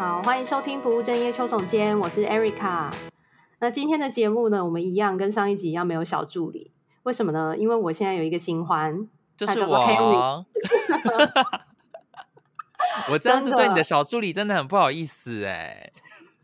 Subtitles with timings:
[0.00, 2.90] 好，欢迎收听不务正业邱总监，我是 Erica。
[3.58, 6.70] 那今天的节目呢，我们一样跟上一集一样没有小助理，
[7.02, 7.54] 为什么呢？
[7.54, 9.06] 因为我现在有一个新欢，
[9.36, 9.76] 就是我。
[13.12, 15.92] 我这样子对你的小助理真的很不好意思哎，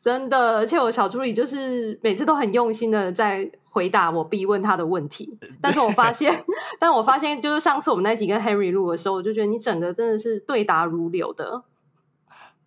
[0.02, 6.30] 真的，而且我小助理就是每次都很用心的在回答我逼问他的问题， 但是我发现，
[6.79, 11.62] 但我发现就是上次我们那集跟 Henry 录的时候，我就觉得你整个真的是对答如流的，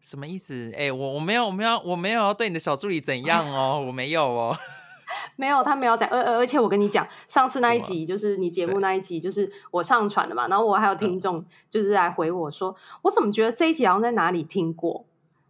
[0.02, 0.71] 什么意思？
[0.76, 4.55] 哎，我我没有我没有我没有要对你的小助理怎样哦， 我没有哦。
[5.35, 6.05] 没有，他没有在。
[6.08, 10.48] 而而而且我跟你讲，上次那一集就是你节目那一集，就是我上传的嘛。
[10.48, 15.03] 然后我还有听众就是来回我说，我怎么觉得这一集好像在哪里听过？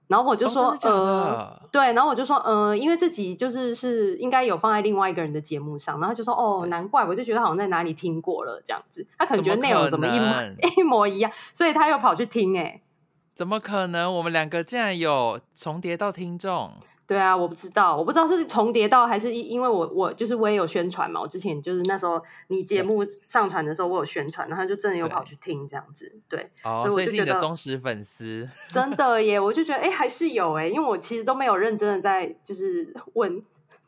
[0.08, 6.00] 然后我就说，哦、呃，对，然后我就说，呃，因为这集就是是应该有放在另外一个人的节目上。
[6.00, 9.06] 然后就说，哦，难怪，我就觉得好像在哪里听过了这样子。
[9.18, 10.44] 他可能觉得内容怎么一模
[10.78, 12.82] 一模一样，所以他又跑去听、欸。
[13.30, 14.14] 哎，怎么可能？
[14.14, 16.72] 我们两个竟然有重叠到听众？
[17.08, 33.42] 对啊，我不知道，我不知道是重叠到还是因因为我我就是我也有宣传嘛，我之前就是那时候你节目上传的时候我有宣传，然后就真的有跑去听这样子，对，哦，所以我就觉得是你的忠实粉丝，真的耶，我就觉得哎还是有哎，因为我其实都没有认真的在就是问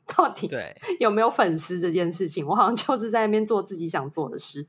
[0.08, 0.76] 到底对。
[1.00, 4.66] 有没有粉丝这件事情，我好像就是在那边做自己想做的事，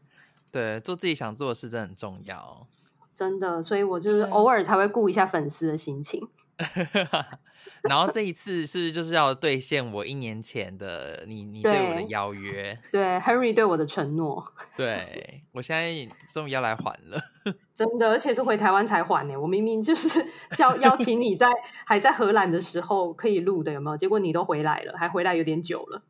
[0.51, 2.67] 对，做自己想做的事真的很重要，
[3.15, 6.29] 真的，所以我就是偶尔才会顾一下粉丝的心情。
[7.83, 14.45] 然后这一次是就是要兑现我一年前的你你对我的邀约，对，对 Henry 对我的承诺，
[14.77, 17.21] 对我现在终于要来还了，
[17.75, 19.37] 真的，而且是回台湾才还呢。
[19.37, 20.25] 我明明就是
[20.57, 21.49] 叫邀请你在
[21.85, 23.97] 还在荷兰的时候可以录的，有没有？
[23.97, 26.03] 结果你都回来了，还回来有点久了。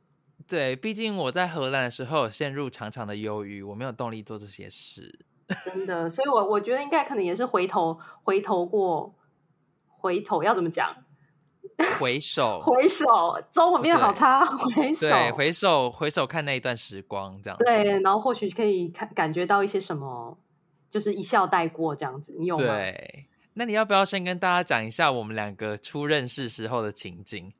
[0.46, 5.24] 对，毕竟我在荷兰的时候陷入长长的忧郁，我没有动力做这些事，
[5.64, 6.08] 真的。
[6.08, 9.14] 所以我我觉得应该可能也是回头回头过，
[9.88, 10.94] 回头要怎么讲？
[11.98, 13.06] 回首，回首，
[13.50, 14.44] 中文变得好差。
[14.44, 17.64] 回首，对，回首，回首看那一段时光，这样子。
[17.64, 20.36] 对，然后或许可以看感觉到一些什么，
[20.90, 22.34] 就是一笑带过这样子。
[22.38, 22.62] 你有吗？
[22.62, 27.52] 对，那你要不要先跟大家讲一下我们两个初认识时候的情景？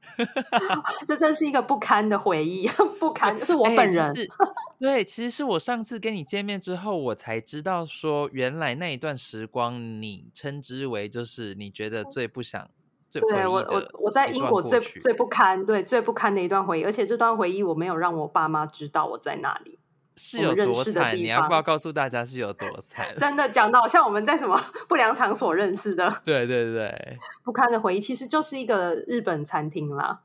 [1.06, 2.66] 这真是一个不堪的回忆，
[2.98, 4.04] 不堪，就是我本人。
[4.04, 4.26] 欸、
[4.80, 12.68] 对，其实是我上次跟你见面之后，我才知道说，原来那一段时光，你称之为就是你觉得最不想。
[13.12, 19.78] 对我，我我在英国最最不堪，对最不堪的一段回忆，而且这段回忆我没有让我爸妈知道我在哪里，
[20.22, 21.16] 是有多惨？
[21.16, 23.04] 你要不要告诉大家是有多惨？
[23.18, 30.20] 真的讲到像我们在什么 不良场所认识的， 对对对，不堪的回忆其实就是一个日本餐厅啦。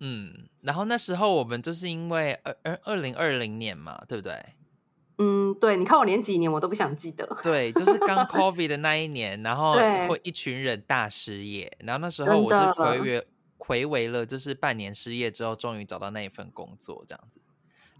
[0.00, 4.34] 嗯，然后那时候我们就是因为二二二零二零年嘛，对不对？
[5.18, 7.26] 嗯，对，你看我连几年我都不想记得。
[7.42, 13.26] 对，就是刚 COVID 的那一年，然后会一群人大失业，然后那时候我是睽违
[13.58, 17.40] 睽违了，就是半年失业之后，终于找到那一份工作，这样子。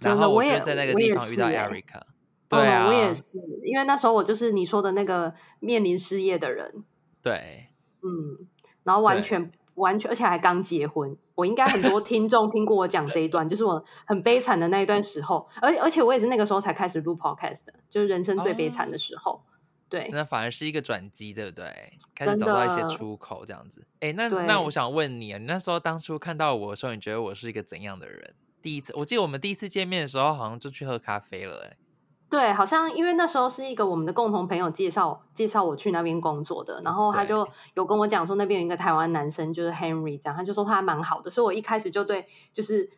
[0.01, 2.03] 然后我就在那个地方遇到 Erica。
[2.49, 6.85] 对啊，我也是，因为那时候我就是你说的那个面临失业的人。
[7.23, 7.69] 对，
[8.03, 8.47] 嗯，
[8.85, 9.51] 然后完全。
[9.77, 11.15] 完全，而且还刚结婚。
[11.35, 15.47] 我应该很多听众听过我讲这一段，就是我很悲惨的那一段时候。
[15.61, 19.33] 而而且我也是那个时候才开始录 podcast 的，就是人生最悲惨的时候。
[19.33, 19.41] 哦、
[19.91, 21.93] 对，那反而是一个转机，对不对？
[22.15, 23.87] 开始找到一些出口，这样子。
[24.01, 28.35] 哎，那那我想问你啊，你那时候当初看到我的时候，你觉得我是一个怎样的人？
[28.67, 31.77] 第一次，我记得我们第一次见面的时候，好像就去喝咖啡了，哎。
[32.29, 42.91] 对，好像因为那时候是一个我们的共同朋友介绍介绍我去那边工作的，然后他就有跟我讲说那边有一个台湾男生就是 Henry 这样，他就说他还蛮好的，所以我一开始就对就是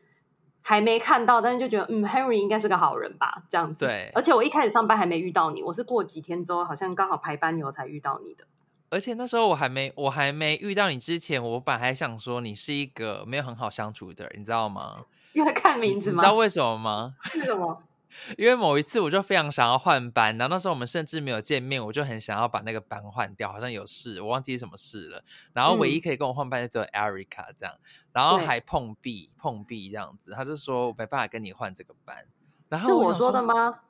[0.62, 3.84] 还没看到，但是就觉得嗯 Henry 应该是个好人吧这样子。
[3.84, 8.46] 对，而且我一开始上班还没遇到你，我是过几天之后好像刚好排班以后才遇到你的。
[8.88, 15.04] 而且那时候我还没我还没遇到你之前，我本来还想说你是一个没有很好相处的人，你知道吗？
[15.38, 16.16] 因为看名字吗？
[16.16, 17.14] 你知道为什么吗？
[17.36, 17.82] 为什么？
[18.36, 25.22] 因为某一次我就非常想要换班，然后那时候我们甚至没有见面，我就很想要把那个班换掉，好像有事，我忘记什么事了。
[25.52, 27.74] 然后唯一可以跟我换班的只有 Erica 这样，
[28.12, 32.24] 然后还碰壁碰壁这样子，他就说我没办法跟你换这个班。
[32.68, 33.80] 然后我是我说的吗？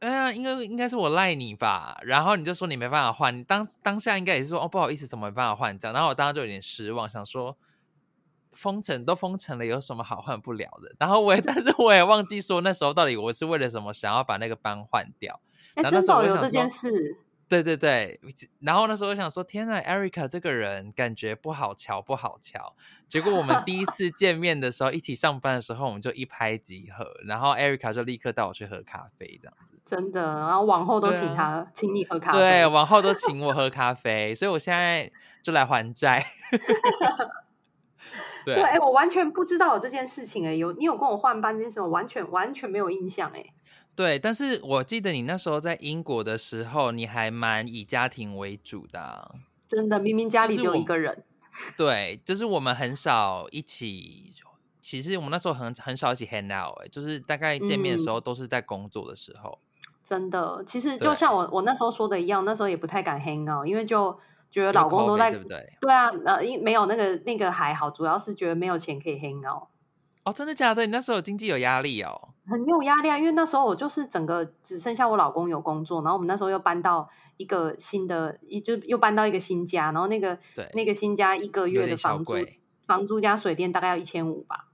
[0.00, 1.96] 对啊，应该应该是我赖你吧。
[2.02, 5.92] 然后你就说你没办法换，当当下应该也是说哦不好意思，怎么没办法换这样。
[5.94, 7.56] 然后我当时就有点失望，想说。
[8.60, 10.94] 封城都封城了，有什么好换不了的？
[10.98, 15.40] 然后我也， 但是我也忘记说那时候到底我是为了什么想要把那个班换掉。
[15.74, 17.16] 哎，真的有这件事？
[17.48, 18.20] 对对对，
[18.60, 22.76] 然后那时候我想说，天呐，Erica 这个人感觉不好瞧，不好瞧。
[23.08, 29.76] 结果我们第一次 见面的时候，一起上班的时候，我们就一拍即合，然后 Erica 就立刻带我去喝咖啡，这样子。
[29.84, 32.38] 真的，然后往后都请他，啊、请你喝咖啡。
[32.38, 35.10] 对，往后都请我喝咖啡，所以我现在
[35.42, 36.24] 就来还债。
[38.44, 43.46] 对，哎、欸，我完全不知道有这件事情、欸，哎，有你有跟我换班这件事，我完全完全没有印象、欸，哎。
[43.96, 49.30] 对，但是我记得你那时候在英国的时候，你还蛮以家庭为主的啊。
[49.68, 51.24] 真的，明明家里就一个人。
[51.76, 54.32] 对，就是我们很少一起。
[54.80, 59.58] 其实我们那时候很很少一起 hang out，哎，就是大概见面的时候都是在工作的时候。
[59.60, 64.18] 嗯、真的，其实就像我我那时候说的一样，那时候也不太敢 hang out，因为就
[64.50, 65.72] 觉得老公都在，对不对？
[65.80, 69.68] 对啊，呃，因没有那个那个还好，主要是觉得没有钱可以 hang out。
[70.24, 70.84] 哦，真的假的？
[70.84, 72.28] 你那时候有经济有压力哦。
[72.46, 80.36] 很有压力啊，因为那时候我就是整个只剩下我老公有工作，然后我们那时候又搬到一个新的，一就又搬到一个新家，然后那个
[80.74, 82.34] 那个新家一个月的房租，
[82.86, 84.66] 房租加水电大概要一千五吧。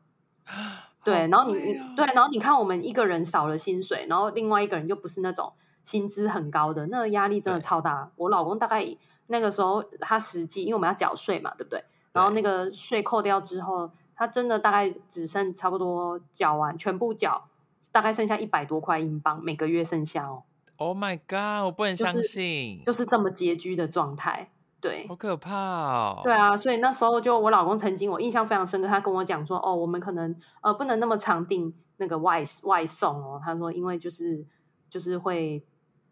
[1.04, 1.54] 对，然后你
[1.94, 5.52] 对，然后你看我们一个人少了薪水，然后另外一个人又不是那种
[5.84, 8.10] 薪资很高的，那个压力真的超大。
[8.16, 8.82] 我老公大概
[9.28, 11.82] 那个时候他实际，因为我们要缴税嘛，对不对？
[12.12, 17.48] 然后那个税扣掉之后，他真的大概只剩差不多缴完全部缴。
[17.92, 20.42] 大概剩下一百多块英镑，每个月剩下哦。
[20.76, 21.64] Oh my god！
[21.64, 24.50] 我不能相信，就是、就是这么拮据的状态。
[24.80, 26.20] 对，好可怕哦。
[26.24, 34.44] 对啊，所以那时候就我老公曾经我印象非常深刻，他跟我讲说：“哦，我们可能呃不能那么常订那个外外送哦。”他说：“因为就是
[34.90, 35.64] 就是会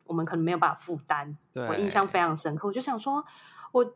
[0.04, 3.24] 我们可能没有办法负担。”我印象非常深刻，我就想说，
[3.72, 3.94] 我。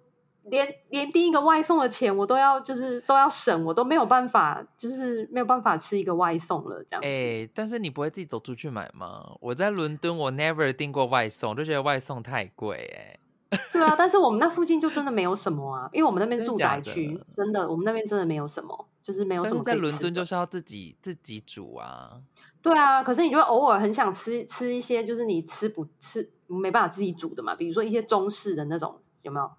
[0.50, 7.06] 连连第一个外送的钱我都要，就是都要省，我都没有办法，就是没有办法吃一个外送了这样子。
[7.06, 9.30] 哎、欸，但是你不会自己走出去买吗？
[9.42, 13.58] 我在伦敦，我 never 订过外送，就觉得外送太贵哎。
[13.74, 19.62] 对啊，但是我们那附近就真的没有什么啊，因为我们那边住宅区，真的，真的，我们那边真的没有什么，就是没有什么。
[19.62, 22.22] 在伦敦就是要自己自己煮啊。
[22.62, 29.50] 对啊，可是你就会偶尔很想吃吃一些，就是你吃不吃没办法自己煮的嘛，比如说一些中式的那种，有没有？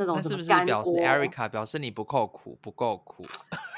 [0.00, 3.24] 那种是不是表示 Erica 表示你不够苦，不够苦？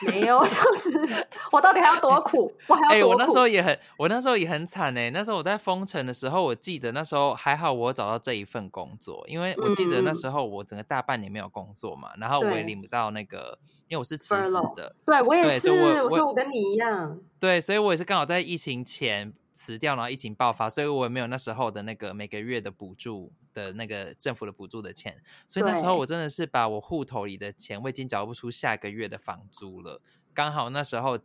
[0.06, 2.52] 没有， 就是我到底还要多苦？
[2.66, 2.92] 我还要多苦？
[2.92, 5.08] 哎、欸，我那时候也很，我那时候也很惨哎。
[5.08, 13.58] 那时候我在封城的时候，我记得那时候还好，我找到这一份工作，因为我记得那时候我整个大半年没有工作嘛，嗯、然后我也领不到那个，
[13.90, 14.96] 因为我是辞职的。
[15.04, 17.20] 对，我也是，我，我说我跟你一样。
[17.38, 23.30] 对，所以我也是刚好在疫情前辞掉，然后疫情爆发，所以我也没有那时候的那个每个月的补助。
[23.52, 30.00] 的那个政府的补助的钱，所以那时候我真的是把我户头里的钱，我已经缴不出下个月的房租了。
[30.32, 31.18] 刚好那时候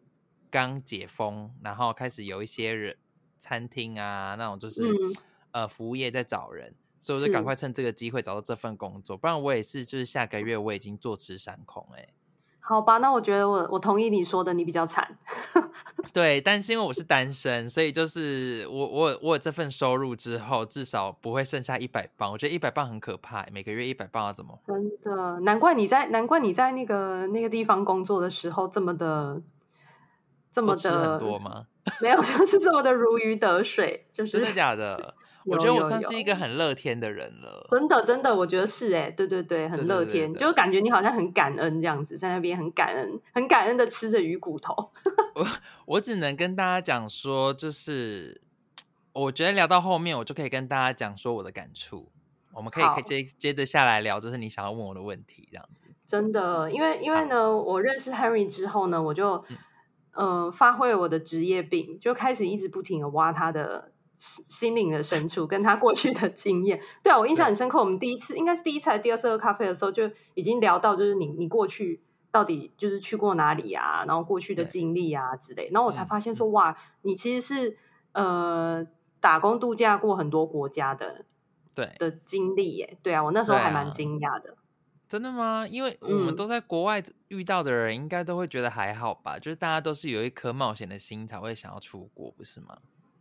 [0.49, 2.97] 刚解封，然后开始有一些人
[3.37, 5.15] 餐厅啊那种就是、嗯、
[5.51, 12.13] 呃服务业在找人，所以我就赶快趁这个机会找到这份工作，不然我也是就是下个月我已经坐吃山空哎、欸。
[12.67, 15.17] 好吧，那我觉得我我同意你说的，你比较惨。
[16.11, 22.31] 对，但是因为我是单身，所以就是我我我有这份收入之后，至少不会剩下一百磅。
[22.31, 24.57] 我觉得一百磅很可怕，每个月一百磅要怎么？
[24.65, 29.39] 真的，难怪你在难怪你在那个那个地方工作的时候这么的
[30.51, 31.67] 这么的很多吗？
[32.01, 35.13] 没有，就是这么的如鱼得水，就是真的假的？
[35.45, 44.73] 我觉得我算是一个很乐天的人了，真的真的，我觉得是哎，对对对，很乐天，就感觉你好像很感恩这样子，在那边很感恩，很感恩的吃着鱼骨头。
[45.35, 45.47] 我
[45.85, 48.41] 我只能跟大家讲说，就是
[49.13, 52.09] 我觉得聊到后面，我就可以跟大家讲说我的感触，
[52.51, 55.83] 我们可以可以接接着下来聊，就是你想要问我的问题这样子。
[56.07, 59.45] 真的，因为因为呢，我认识 Henry 之后呢，我就
[60.13, 63.91] 嗯、呃、发挥了我的职业病，就开始一直不停的挖他的。
[64.17, 67.79] 心灵的深处，跟他过去的经验， 对啊，我印象很深刻。
[67.79, 75.69] 我们第一次应该是第一次还是第二次喝咖啡的时候，就已经聊到，就是你你过去到底就是去过哪里啊，然后过去的经历啊之类。
[75.71, 77.77] 然后我才发现说，哇，你其实是
[78.13, 78.85] 呃
[79.19, 81.25] 打工度假过很多国家的，
[81.73, 82.97] 对的经历耶。
[83.01, 84.55] 对啊，我那时候还蛮惊讶的。
[85.07, 85.67] 真的吗？
[85.69, 89.37] 因为我们都在国外遇到的人，应该都会觉得还好吧？
[89.37, 92.75] 就是大家都是有一颗冒险的心才会想要出国，不是吗？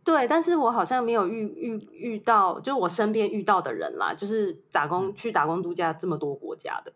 [0.05, 6.93] 对，但是我好像没有遇遇遇到，就是我身边遇到的人啦，就是打工、嗯、去打工度假这么多国家的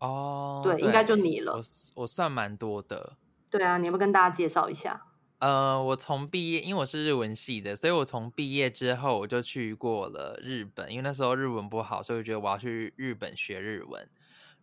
[0.00, 1.52] 哦，对，对应该就你了。
[1.52, 1.62] 我
[2.02, 3.12] 我算蛮多的。
[3.48, 5.06] 对啊，你要不要跟大家介绍一下？
[5.38, 14.08] 呃，我从毕业，因为我是日文系的，所以我从毕业之后我就去过了日本，因为那时候日文不好，所以我觉得我要去日本学日文。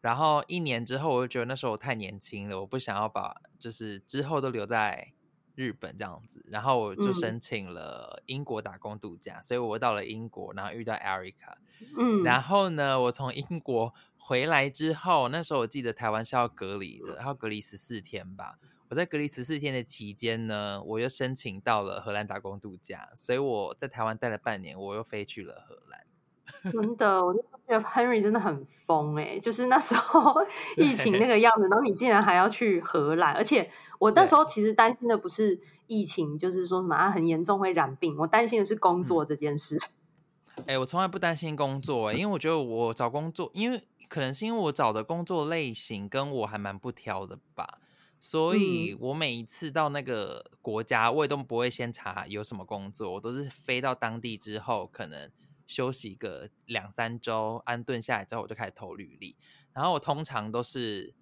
[0.02, 5.14] 然后一年之后，我就觉得那时候我太年轻了，我不想要把就是之后都留在。
[5.60, 11.58] 日本这样子，然后我就申请了英国打工度假，嗯、所以我到了英国，然后遇到 Erica，
[11.98, 18.58] 嗯，然后呢，我从英国回来之后，那时候我记得台湾是要隔离的，要隔离十四天吧。
[18.88, 26.06] 我在隔离十四天的期间呢，我又申请到了荷兰打工度假，所以我在台湾待了半年，我又飞去了荷兰。
[26.72, 30.36] 真的，我就觉得 Henry 真的很疯哎、欸，就是那时候
[30.78, 39.78] 疫情那个样子，然后你竟然还要去荷兰，而且我那时候其实担心的不是疫情，就是说什么啊很严重会染病，我担心的是工作这件事。
[40.58, 47.80] 哎、嗯欸，我从来不担心工作、欸，因为我觉得我找工作，因为可能是因为我找的工作类型跟我还蛮不挑的吧。
[48.22, 55.32] 所以我每一次到那个国家，我也都不会先查有什么工作，我都是飞到当地之后，可能
[55.70, 59.36] 休息个两三周，安顿下来之后，我就开始投履历。
[59.72, 61.14] 然后我通常都是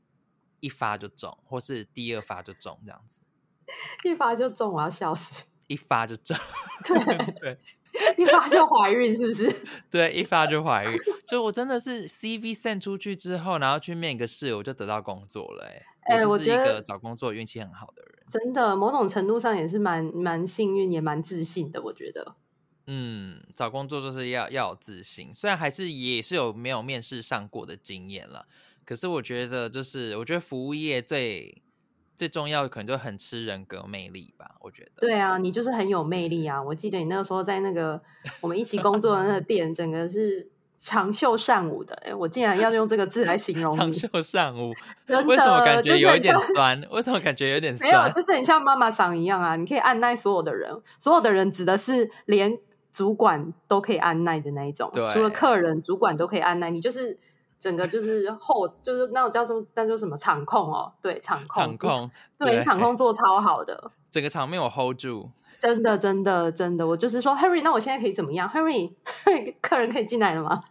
[0.62, 3.20] 一发就中，或是第二发就中这样子。
[4.06, 5.44] 一发就中，我要笑死！
[5.68, 6.38] 一发就中，
[6.88, 7.60] 对对，
[8.18, 9.54] 一发就怀孕是不是？
[9.92, 10.98] 对，一发就怀孕。
[11.28, 15.84] 就我真的是 CV send 出去之后，然后去面一个试，我就得到工作了、欸。
[16.04, 21.84] 哎，我是一个找工作运气很好的人，真的，某种程度上也是蛮蛮幸运，也蛮自信的。
[21.84, 22.38] 我觉得，
[22.88, 28.46] 嗯，找工作就是要要有自信，虽然还是也是有没有面试上过的经验了，
[28.86, 31.62] 可是我觉得就是，我觉得服务业最
[32.16, 34.56] 最重要的可能就很吃人格魅力吧。
[34.62, 36.62] 我觉得，对啊，你就是很有魅力啊！
[36.62, 38.02] 我记得你那个时候在那个
[38.42, 40.50] 我们一起工作的那个店，整个是。
[40.80, 43.78] 长袖善舞的，哎，我竟然要用这个字来形容你。
[43.78, 44.72] 长袖善舞，
[45.04, 46.80] 真的，为什么感觉有一点酸？
[46.92, 47.90] 为什么感觉有点酸？
[47.90, 49.56] 没有，就是很像妈妈桑一样啊！
[49.56, 52.56] 你可以按耐所有的人，所有的人指的是连
[52.92, 56.70] 主管都可以按耐的那一种，除了客人，主管都可以按耐。
[56.70, 57.18] 你就是
[57.60, 60.92] 整个就是后，就是那种叫做那叫什么场控哦？
[61.02, 65.30] 对，场控，场控， 对，对场控做超好的， 整个场面我 hold 住。
[65.60, 68.94] 真的，真的，真的，我就是说，Harry，那我现在可以怎么样？Harry，
[69.60, 70.64] 客人可以进来了吗？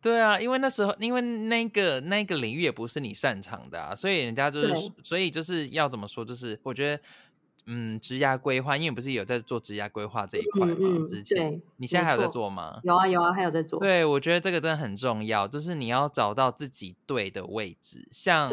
[0.00, 7.02] 对啊，因为那时候，因为那个那个领域也不是你擅长的啊，所以人家就是，所以就是要怎么说，就是我觉得，
[7.66, 10.76] 嗯，职涯规划，因为不是有在做职涯规划这一块吗？
[10.78, 12.80] 嗯嗯、之前，对，你现在还有在做吗？
[12.82, 13.78] 有啊，有啊，还有在做。
[13.78, 18.52] 对，我觉得这个真的很重要，就是你要找到自己对的位置，像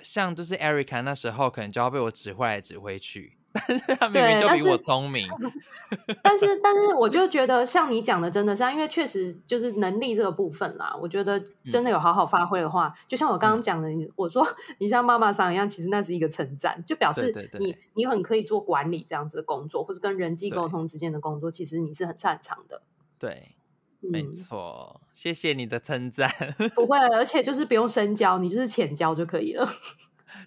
[0.00, 3.38] 像就是 Erica 那时候，可能就要被我指挥来指挥去。
[3.52, 5.28] 但是他明明就比我聪明，
[6.22, 10.96] 但是但是我就觉得像你讲的真的是，因为确实就是能力这个部分啦。
[11.00, 14.46] 我觉得真的有好好发挥的话，嗯、就像我刚刚讲的，嗯、我说
[14.78, 22.82] 你像妈妈桑一样，其实那是一个称赞，就表示你你很可以做管理这样子的工作，或者跟人际沟通之间的工作，其实你是很擅长的。
[23.18, 23.56] 对，
[23.98, 26.30] 没错，嗯、谢谢你的称赞。
[26.76, 29.68] 不会，而且就是不用深交，你就是浅交就可以了。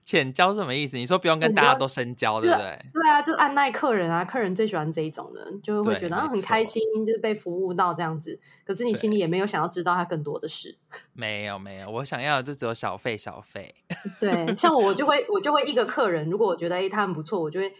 [0.05, 0.98] 浅交是什么意思？
[0.98, 2.79] 你说不用跟大家都深交，对不对？
[2.93, 8.39] 对啊，就是按耐客人啊，客人最喜欢这一种的，就会觉得很开心，就是被服务到这样子。
[8.65, 10.77] 可是你心里也没有想要知道他更多的事。
[11.13, 13.74] 没有没有，我想要的就只有小费小费。
[14.19, 17.74] 对，像我就会我就会一个客人，如果我觉得哎他很不错，我就会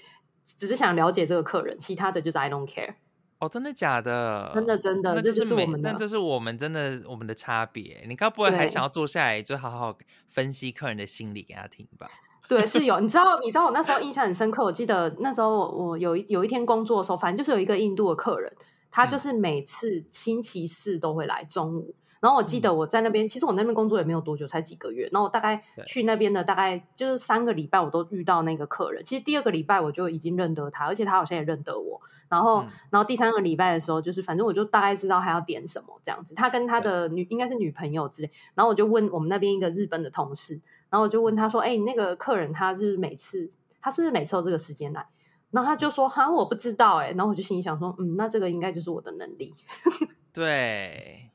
[0.46, 2.96] 只是想了解这个客人，其他的就是 I don't care。
[3.43, 4.51] 哦，真的假的？
[4.53, 8.03] 真的真的，那就是，这就是我们的，那这是我们真的我们的差别。
[8.07, 9.97] 你该不会还想要坐下来就好好
[10.27, 12.09] 分析客人的心理给他听吧？
[12.47, 13.00] 对，是有。
[13.00, 14.63] 你知道，你知道我那时候印象很深刻。
[14.63, 18.51] 我记得那时候我有一有一天工作的时候，反正就是有一个印度的客人，
[18.91, 21.95] 他就是每次星期四都会来中午。
[22.24, 25.10] 然后我记得我在那边，其实我那边工作也没有多久，才几个月。
[25.12, 29.03] 然后我大概去那边的大概就是三个礼拜，我都遇到那个客人。
[29.03, 32.00] 其实第二个礼拜我就已经认得他，而且他好像也认得我。
[32.30, 36.34] 然后，嗯、然后第三个礼拜的时候，就是反正我就大概知道他要点什么这样子。
[36.34, 38.32] 他跟他的女应该是女朋友之类。
[38.56, 40.53] 然后我就问我们那边一个日本的同事，
[40.89, 43.50] 然后我就问他说：“哎，那个客人他是每次
[43.82, 45.06] 他是不是每次都这个时间来？”
[45.51, 49.53] 然后他就说：“哈，我不知道。”哎，然后我就心里想说：“嗯，那这个应该就是我的能力。
[50.34, 51.33] ”对。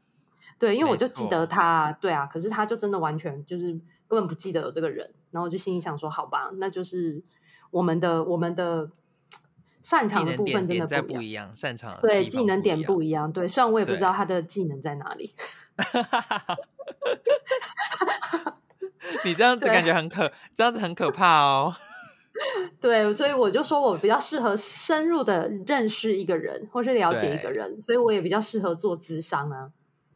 [0.59, 3.71] 对，因为我就记得他，对啊，可是他就真的完全就是
[4.09, 7.23] 根本不记得有这个人，然后我就心里想说，好吧，那就是
[7.71, 8.91] 我们的我们的
[9.83, 15.33] 擅长的部分真的不一样，不一样擅长的对技能点不一样，对，虽然我也不知道他的技能在哪里。
[19.25, 21.75] 你这样子感觉很可，这样子很可怕哦。
[22.81, 29.71] 对，所以我就说我比较适合深入的认识一个人，或是了解一个人，所以我也比较适合做咨商啊。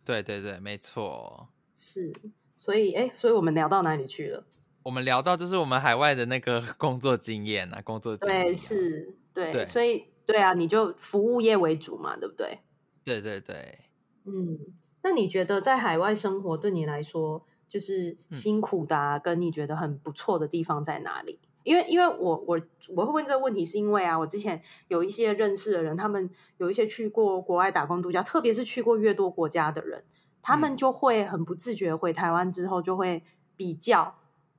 [0.04, 2.12] 对对对，没错，是，
[2.56, 4.44] 所以哎，所以我们聊到哪里去了？
[4.82, 8.42] 我们聊到就是我们海外的那个 工作经验啊，工作经验啊。
[8.44, 12.58] 对，是，对，对，所以对啊，你就服务业为主嘛，对不对？
[13.04, 13.78] 对对对，
[14.24, 14.58] 嗯，
[15.02, 21.40] 那你觉得在海外生活对你来说就是辛苦的啊，嗯，跟你觉得很不错的地方在哪里？
[21.64, 22.60] 因为因为我我
[22.96, 30.02] 我会问这个问题，是因为啊，我之前有一些认识的人，他们有一些去过国外打工度假，特别是去过越多国家的人，
[30.42, 33.22] 他们就会很不自觉回台湾之后就会
[33.56, 34.14] 比较，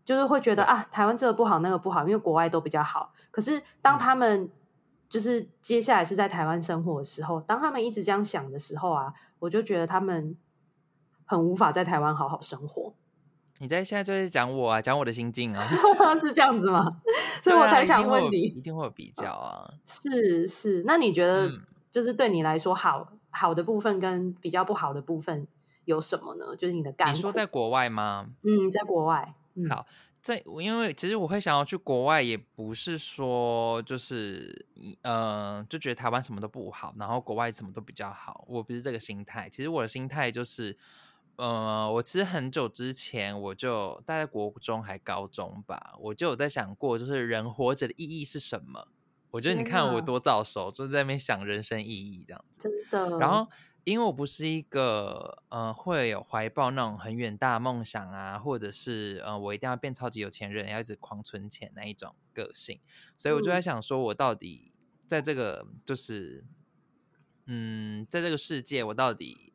[0.05, 3.13] 就是会觉得啊，台湾这个不好，那个不好，因为国外都比较好。
[3.31, 4.50] 可是当他们
[5.10, 10.38] 就是接下来是在台湾生活的时候，当他们一直这样想的时候啊，我就觉得他们
[11.25, 12.93] 很无法在台湾好好生活。
[13.63, 15.65] 你在现在就是讲我啊，讲我的心境啊，
[16.20, 17.00] 是这样子吗？
[17.41, 19.74] 所以我才想问你，一定会有比较啊。
[19.88, 21.50] 是是，那你觉得
[21.89, 25.48] 就是对你来说好、嗯、好的部分跟比较不好的部分
[25.86, 26.53] 有什么呢？
[26.58, 28.27] 就是你的感，你说在国外吗？
[28.41, 29.34] 嗯，在国外。
[29.53, 29.86] 嗯、好，
[30.22, 34.65] 在因为其实我会想要去国外，也不是说就是
[35.03, 38.43] 呃，就觉得台湾什么都不好，然后国外什么都比较好。
[38.46, 40.77] 我不是这个心态，其实我的心态就是。
[41.35, 48.87] 呃，我其实很久之前我就大概国中还高中吧，我就有在想过，就是人活着的意义是什么？
[49.31, 52.69] 我觉得你看我多早熟，就在那边想人生意义这样子。
[52.69, 52.71] 真
[53.09, 53.17] 的。
[53.17, 53.49] 然后，
[53.83, 62.79] 因为我不是一个呃会有怀抱那种很远大梦想啊，或者是呃我一定要变超级有钱人，要一直狂存钱那一种个性，
[63.17, 64.71] 所以我就在想说，我到底
[65.07, 66.45] 在这个就是
[67.47, 69.52] 嗯，在这个世界，我到底。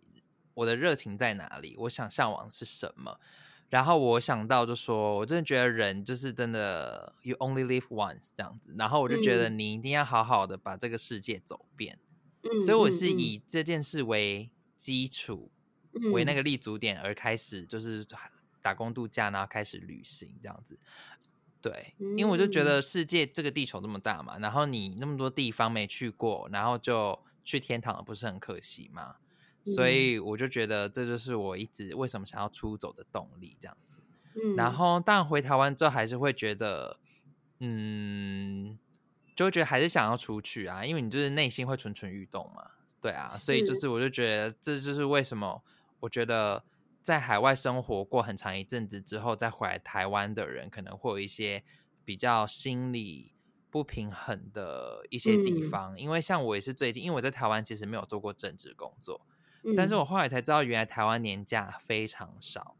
[0.58, 1.76] 我的热情在哪里？
[1.78, 3.20] 我想向往是什么？
[3.68, 8.74] 然后我想到就说，我真的觉得人就是真的，you only live once 这样子。
[8.76, 11.98] 然后我就觉得你一定要好好的把这个世界走遍。
[12.42, 15.52] 嗯，所以我是以这件事为基础，
[15.92, 18.04] 嗯，为那个立足点而开始，就是
[18.60, 20.76] 打工度假，然后开始旅行这样子。
[21.60, 29.16] 对，因为我就觉得世界这个地球这么大嘛，然后你那么多地方没去过，然后就去天堂了，不是很可惜吗？
[29.74, 33.98] 所以我就觉得这就是我一直为什么想要出走的动力，这样子。
[34.34, 36.98] 嗯，然后当然回台湾之后还是会觉得，
[37.58, 38.78] 嗯，
[39.34, 42.70] 就会觉得还是想要出去啊，因为你就是内心会蠢蠢欲动嘛，
[43.00, 43.28] 对啊。
[43.28, 45.62] 所以就是我就觉得这就是为什么
[46.00, 46.62] 我觉得
[47.02, 51.64] 在海外生活过很长一阵子之后再回来台湾的人，可能会有一些
[52.04, 53.32] 比较心理
[53.70, 55.94] 不平衡的一些地方。
[55.94, 59.20] 嗯，因为像我也是最近，因为我在台湾其实没有做过正职工作。
[59.76, 62.76] 但是我后来才知道，原来台湾年假非常少，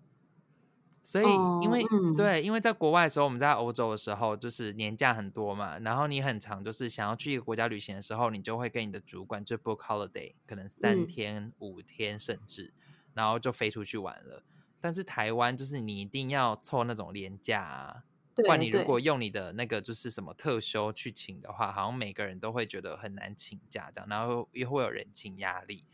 [1.03, 1.25] 所以
[1.63, 12.73] 因为、哦、对，因为在国外的时候，我们在欧洲的时候，就是年假很多嘛，然后你很长就是想要去一个国家旅行的时候，你就会跟你的主管就 book holiday，可能三天、嗯、五天甚至，
[13.15, 14.45] 然后就飞出去玩了。
[14.81, 25.85] 但是台湾就是你一定要凑那种年假啊，不然你如果用你的那个就是什么特休去请的话，好像每个人都会觉得很难请假这样，然后又会有人情压力。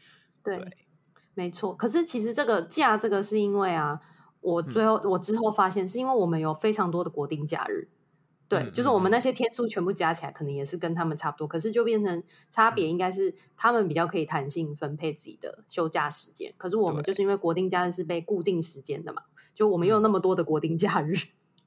[0.44, 0.76] 对，对，
[1.34, 1.74] 没错。
[1.74, 4.00] 可是其实这个假，这个是因为啊，
[4.40, 7.88] 我最后、嗯、我之后发现，是因为我们有非常多的国定假日。
[8.46, 11.48] 对，嗯、就是我们那些天数全部加起来，可能也是跟他们差不多。
[11.48, 16.52] 可是就变成差别，应该是他们比较可以弹性分配自己的休假时间。
[16.58, 19.22] 可是我们就是因为国定假日是被固定时间的嘛，
[19.54, 21.16] 就我们又有那么多的国定假日。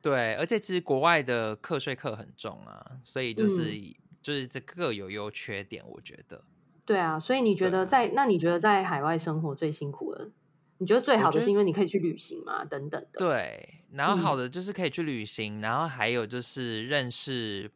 [0.03, 6.43] 对，而且其实国外的课税课很重啊，所以就是、嗯、就是这各有优缺点，我觉得。
[6.87, 10.31] 对啊，所以你觉得在那你觉得在海外生活最辛苦的？
[10.77, 12.63] 你觉得最好的是因为你可以去旅行嘛？
[12.63, 13.19] 等等的。
[13.19, 17.69] 对，然后好的就是可以去旅行，嗯，然后还有就是认识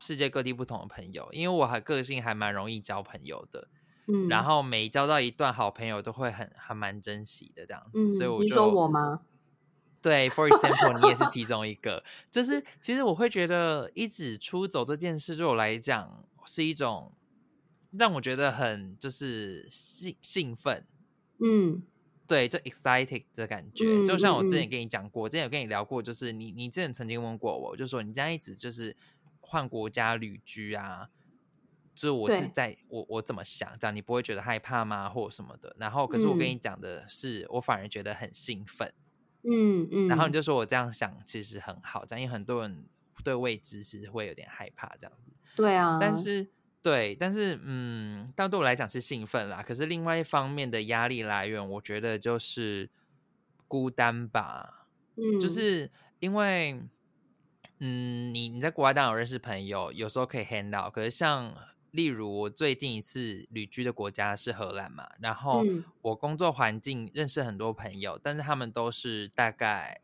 [0.00, 1.26] 世界各地不同的朋友。
[1.32, 3.68] 因为我还个性还蛮容易交朋友的，
[4.08, 7.98] 嗯，然后每交到一段好朋友都会很还蛮珍惜的这样子。
[7.98, 9.20] 嗯，所以我就，你说我吗？
[10.02, 12.04] 对，for example，你也是其中一个。
[12.30, 17.10] 就是其实我会觉得一直出走这件事对我来讲是一种。
[17.90, 20.84] 让我觉得很就是兴兴奋，
[21.40, 21.82] 嗯，
[22.26, 28.94] 对，就 excited 的感觉，嗯，就像我之前跟你讲过，嗯，之前有跟你聊过，就是你你之前曾经问过我，就说你这样一直就是
[29.40, 31.08] 换国家旅居啊，
[31.94, 35.74] 就是我是在我我怎么想，这样你不会觉得害怕吗，或什么的？
[35.78, 38.92] 然后可是我跟你讲的是，嗯，我反而觉得很兴奋，
[39.44, 42.84] 嗯嗯，然后你就说我这样想其实很好，这样因为很多人
[43.24, 46.48] 对未知是会有点害怕这样子，对啊，但是。
[46.80, 49.62] 对，但是嗯，但对我来讲是兴奋啦。
[49.62, 52.88] 可是另外一方面的压力来源，我觉得就是
[53.66, 54.86] 孤单吧。
[55.16, 56.80] 嗯，就是因为
[57.80, 60.92] 嗯，你你在国外当然有认识朋友，有时候可以 hand out。
[60.94, 61.54] 可是像
[61.90, 65.64] 例如我最近一次旅居的国家是荷兰嘛，然后
[66.02, 70.00] 我工作环境认识很多朋友，但是他们都是大概。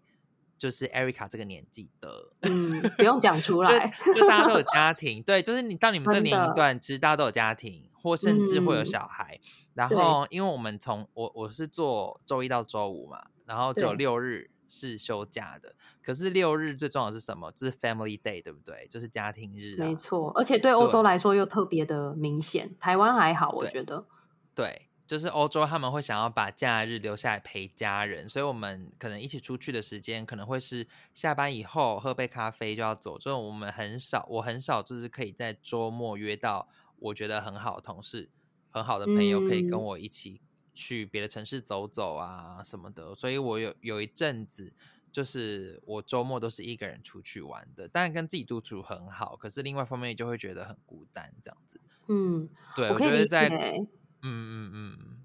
[0.65, 2.09] 就是 Erica 这个年纪的，
[2.41, 9.39] 嗯，不用讲出来就，就大家都有 家庭，对，就是你到你们这年龄段，其实大家都有家庭，或甚至会有小孩。
[9.43, 15.75] 嗯、然后，因为我们从我我是做周一到周五嘛，然后只有六日是休假的。
[16.03, 17.53] 可是六日最重要的是什么？
[17.53, 18.87] 就是 Family Day，对不对？
[18.89, 19.85] 就是家庭日啊。
[19.85, 22.75] 没错，而且对欧洲来说又特别的明显。
[22.81, 24.07] 台湾还好，我觉得。
[24.55, 24.89] 对。
[25.07, 33.19] 对就是欧洲他们会想要把假日留下来陪家人，所以我们可能一起出去的时间可能会是下班以后喝杯咖啡就要走。
[33.19, 36.67] 这种我们很少，我很少就是可以在周末约到
[36.99, 38.31] 我觉得很好的同事、
[38.71, 40.41] 很好的朋友，可以跟我一起
[40.73, 43.15] 去别的城市走走啊什么的。
[43.15, 44.73] 所以我有有一阵子，
[45.13, 51.79] 就是我周末都是一个人出去玩的，当然跟自己独处很好，可是另外一方面就会觉得很孤单这样子。
[52.09, 53.87] 嗯，对，我，我觉得在。
[54.25, 55.17] 嗯嗯嗯，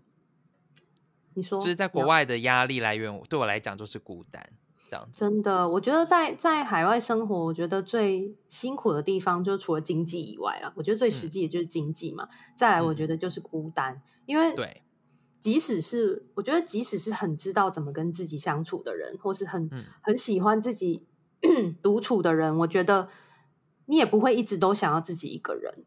[1.33, 4.47] 你说就是在国外的压力来源，对我来讲就是孤单
[4.89, 5.19] 这样子。
[5.19, 12.25] 真的，我觉得在在海外生活，我觉得最辛苦的地方，就除了经济以外啦，我觉得最实际的就是经济嘛。
[12.25, 14.83] 嗯、再来，我觉得就是孤单，嗯、因为对，
[15.39, 21.05] 即使是我觉得，即使是很知道怎么跟自己相处的人，或是很、嗯、很喜欢自己
[21.81, 23.07] 独处的人，我觉得
[23.85, 25.85] 你也不会一直都想要自己一个人。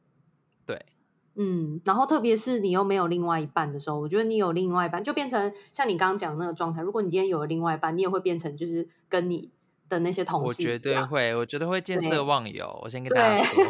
[1.35, 1.45] 对。
[1.45, 6.83] 嗯，然后特别是你又没有另外一半的时候，我觉得你有另外一半，就变成像你刚刚讲的那个状态。
[6.83, 9.51] 如果你今天有了另外一半，你也会变成就是跟你
[9.89, 12.79] 的那些同事，我绝对会，我觉得会见色忘友。
[12.83, 13.65] 我先跟大家说，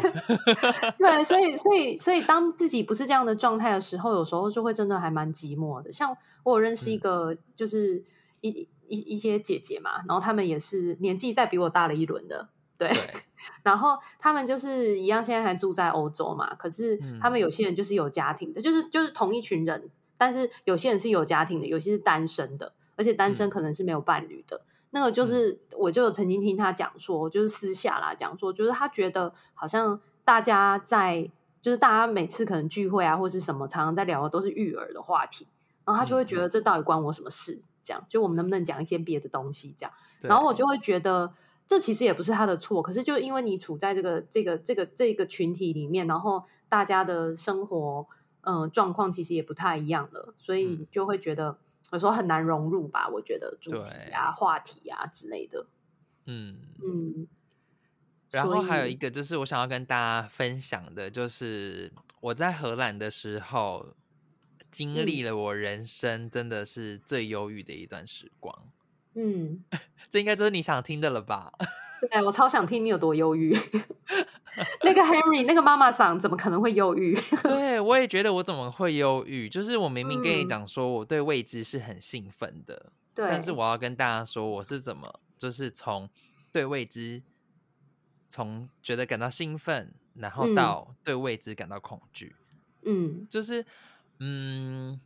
[0.97, 5.91] 对， 对，所以，所以，所以，当自己不是这样的状态的时候，有时候就会真的还蛮寂寞的。
[5.91, 8.03] 像我有认识一个，就是
[8.41, 12.49] 一、嗯、一一些姐姐嘛，然后他们也是年纪再比我大了一轮的。
[12.87, 13.21] 对，对，
[13.63, 16.53] 然后他们就是一样，现在还住在欧洲嘛。
[16.55, 24.57] 可是他们有些人就是有家庭的，嗯、就是就是同一群人，但是有些人是有家庭的，有些是单身的，而且单身可能是没有伴侣的。
[24.57, 31.29] 嗯、那个就是，我就曾经听他讲说，就是私下啦讲说，就是他觉得好像大家在，
[31.61, 35.47] 就是大家每次可能聚会啊，或是什么，常常在聊的都是育儿的话题，
[35.85, 37.59] 然后他就会觉得这到底关我什么事？
[37.83, 39.73] 这样，就我们能不能讲一些别的东西？
[39.77, 41.33] 这样，然后我就会觉得。
[41.73, 48.05] 这其实也不是他的错，可是就因为你处在这个这个这个这个群体里面，然后大家的生活
[48.41, 51.57] 嗯状况其实也不太一样了，所以就会觉得
[51.91, 53.09] 有时候很难融入吧。
[53.09, 55.65] 我觉得主题啊、话题啊之类的，
[56.25, 57.27] 嗯嗯。
[58.29, 63.95] 然后还有一个就是我想要跟大家分享的，就是我在荷兰的时候
[64.69, 68.55] 经历了我人生真的是最忧郁的一段时光。
[69.15, 69.63] 嗯。
[70.09, 71.51] 这应该就是你想听的了吧？
[72.11, 73.57] 对，我超想听你有多忧郁。
[74.83, 77.17] 那个 Henry，那个妈妈桑怎么可能会忧郁？
[77.41, 79.49] 对，我也觉得我怎么会忧郁？
[79.49, 86.07] 就是我明明跟你讲说我对未知是很兴奋的，对、嗯，但是我要跟大家说我是怎么，就是从
[86.51, 87.23] 对未知，
[88.27, 92.35] 从觉得感到兴奋，然后到对未知感到恐惧。
[92.83, 93.65] 嗯，就是
[94.19, 95.01] 嗯。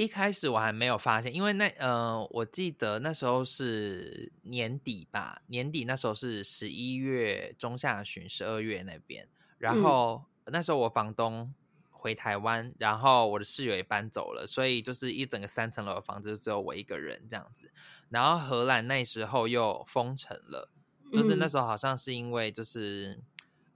[0.00, 9.28] 一开始我还没有发现，因为那呃，我记得那时候是年底吧，年底那时候是十一月中下旬，十二月那边。
[9.58, 11.52] 然后、嗯、那时候我房东
[11.90, 17.70] 回台湾，然后我的室友也搬走了，所以就是一整个三层楼的房子就只有我一个人这样子。
[18.08, 20.70] 然后荷兰那时候又封城了，
[21.12, 23.20] 就是那时候好像是因为就是。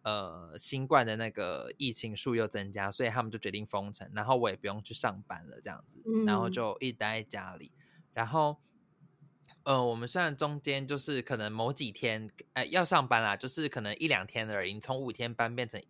[0.04, 7.72] 呃，新冠的那个疫情数又增加，所以他们就决定封城，然后我也不用去上班了，这样子，然后就一直待在家里。
[8.12, 8.58] 然后，
[9.62, 15.82] 呃，我们虽然中间就是可能某几天，呃，要上班啦，就是可能一两天而已，从五天班变成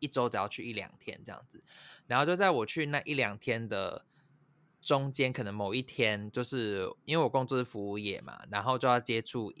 [0.00, 1.62] 一周只要去一两天这样子。
[2.08, 4.04] 然后就在我去那一两天的
[4.80, 9.54] 中间，可能某一天，就是因为我工作是服务业嘛，然后就要接触。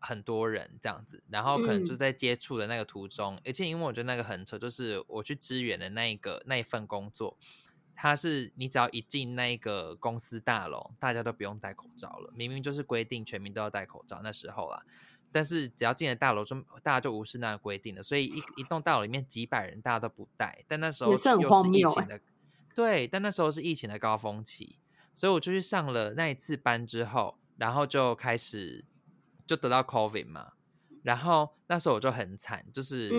[0.00, 7.36] 很多人这样子，然后可能就在接触的那个途中，嗯、而且因为我觉得那个很扯，就是我去支援的那一个那一份工作，
[7.94, 12.32] 它是你只要一进那个公司大楼，大家都不用戴口罩了。
[12.34, 14.84] 明明就是规定全民都要戴口罩那时候啦，
[15.32, 18.02] 但是只要进了大楼，就大家就无视那个规定了。
[18.02, 20.64] 所以一一栋大楼里面几百人，大家都不戴。
[20.68, 21.28] 但那时候又是
[21.72, 22.20] 疫情的，
[22.74, 24.78] 对，但那时候是疫情的高峰期，
[25.14, 28.84] 所以我就去上了那一次班之后，然后就开始。
[29.48, 30.52] 就得到 COVID 嘛，
[31.02, 33.10] 然后那时候我就很惨，就是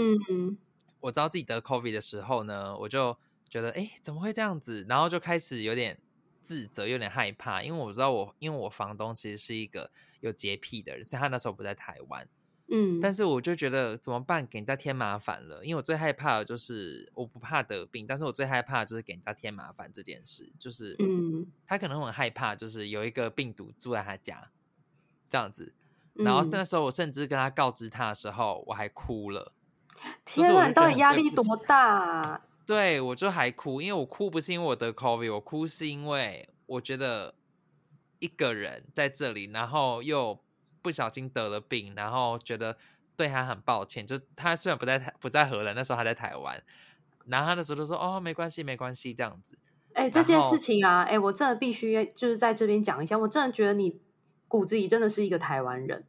[0.99, 3.17] 我知道自己得 COVID 的时候呢，我就
[3.49, 4.85] 觉得哎，怎么会这样子？
[4.87, 5.99] 然后就开始有点
[6.39, 9.89] 自责，有点害怕，因为我知道我，因为我房东其实是一个
[10.19, 12.27] 有洁癖的人，所以他那时候不在台湾，
[12.67, 14.45] 嗯，但是我就觉得怎么办？
[14.45, 24.51] 给人家添麻烦了，因为我最害怕的就是我不怕得病，但是我最害怕的就是给人家添麻烦这件事，就是嗯，他可能很害怕，就是有一个病毒住在他家
[25.27, 25.73] 这样子。
[26.23, 29.51] 然后那时候我甚至跟他告知他的时候，我还哭了。
[30.25, 32.41] 天啊，你到底压力多大啊？
[32.65, 37.33] 对，我就还哭，因为我哭不是因为我得 COVID，我哭是因为我觉得
[38.19, 40.39] 一个人在这里，然后又
[40.81, 42.77] 不小心得了病，然后觉得
[43.17, 44.05] 对他很抱歉。
[44.05, 46.61] 就他虽然不在台不在荷兰，那时候还在台湾，
[47.25, 49.57] 然后他那时候就说：“哦，没关系，没关系，这样子。”
[49.93, 53.99] 哎、欸，这件事情啊，哎、欸，我真的必须就是在这边讲一下，我真的觉得你
[54.49, 56.03] 骨子里真的是一个台湾人。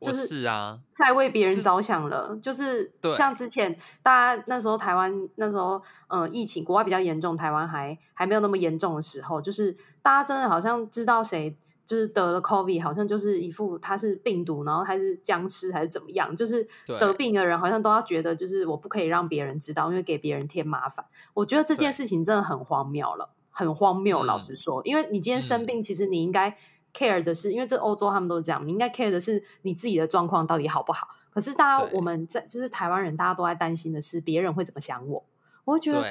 [0.00, 2.30] 就是啊，太为别人着想了。
[2.32, 21.04] 是就是像之前大家那时候台湾那时候，呃，疫情国外比较严重，台湾还还没有那么严重的时候，就是大家真的好像知道谁就是得了 COVID，好像就是一副他是病毒，然后他是僵尸还是怎么样，就是得病的人好像都要觉得就是我不可以让别人知道，因为给别人添麻烦。
[21.34, 24.22] 我觉得这件事情真的很荒谬了，很荒谬。
[24.22, 26.56] 老实说，因为你今天生病，其实你应该。
[26.92, 31.08] Care 的是，因为这欧洲他们都是这样，你应该 care 的是你自己的状况到底好不好。
[31.30, 35.24] 可是大家我们在就是台湾人，大家都在担心的是别人会怎么想我。
[35.64, 36.04] 我会觉得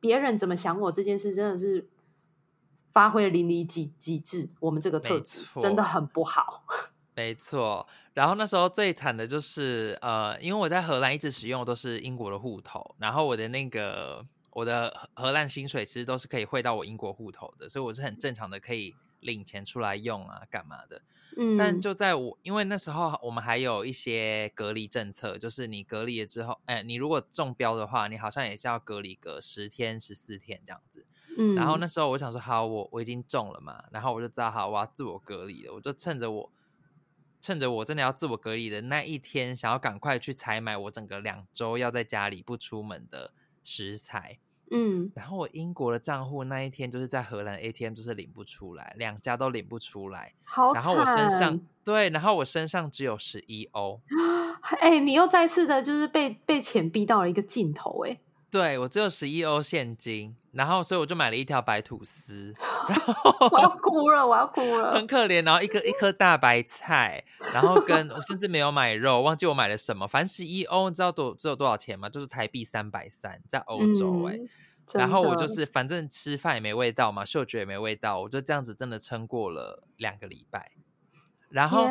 [0.00, 1.88] 别人怎么想我这件事真的是
[2.92, 4.50] 发挥了淋漓极极致。
[4.60, 6.64] 我们这个特质真的很不好。
[7.16, 7.86] 没错。
[8.12, 18.94] 然后那时候最惨的就是呃，因为我在荷兰一直使用的都是英国的户头，然后我的那个我的荷兰薪水其实都是可以汇到我英国户头的，所以我是很正常的可以。
[19.26, 21.02] 领钱出来用啊，干嘛的？
[21.36, 31.04] 嗯，但就在我，因为那时候我们还有一些隔离政策，就是你隔离了之后，哎，你如果中标的话，你好像也是要隔离个十天、十四天这样子。
[31.36, 36.50] 嗯，然后那时候我想说，好，我我已经中了嘛，然后我就知道，好，我要自我隔离了，我就趁着我
[37.38, 44.38] 趁着我真的要自我隔离的那一天，想要赶快去采买我整个两周要在家里不出门的食材。
[44.70, 50.32] 嗯，然后我英国的账户那一天就是在荷兰 ATM 就是领不出来，两家都领不出来。
[50.44, 50.72] 好。
[50.72, 54.00] 然后我身上对，然后我身上只有十一欧。
[54.80, 58.18] 哎、欸，你又再次的就是被被钱逼到了一个尽头哎。
[58.56, 62.54] 对，我只有十一欧现金，然后所以我就买了一条白吐司，
[62.88, 65.44] 然后我要哭了，我要哭了，很可怜。
[65.44, 70.08] 然后一颗一颗大白菜，然后跟我甚至没有买肉，忘记我买了什么。
[70.08, 72.08] 反正十一欧，你知道多只有多少钱吗？
[72.08, 74.38] 就是台币三百三，在欧洲哎、欸。
[74.38, 74.48] 嗯、
[74.94, 80.72] 然后我就是反正吃饭也没味道嘛，嗅觉也没味道，我就这样子真的撑过了两个礼拜。
[81.48, 81.86] 然后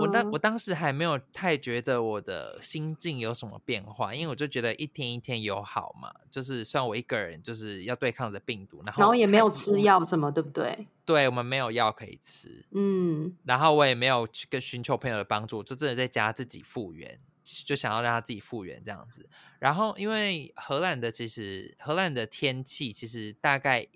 [0.00, 10.86] 我当我当时还没有太觉得我的心境有什么变化，因为我就觉得一天一天有好嘛，就是算我一个人就是要对抗着病毒，然后然后也没有吃药什么，对不对？
[11.04, 17.20] 对，我们没有药可以吃，嗯，然后我也没有去跟寻求朋友的帮助，就真的在家自己复原，
[17.66, 19.28] 就想要让他自己复原这样子。
[19.58, 23.86] 然后因为荷兰的其实荷兰的天气其实大概。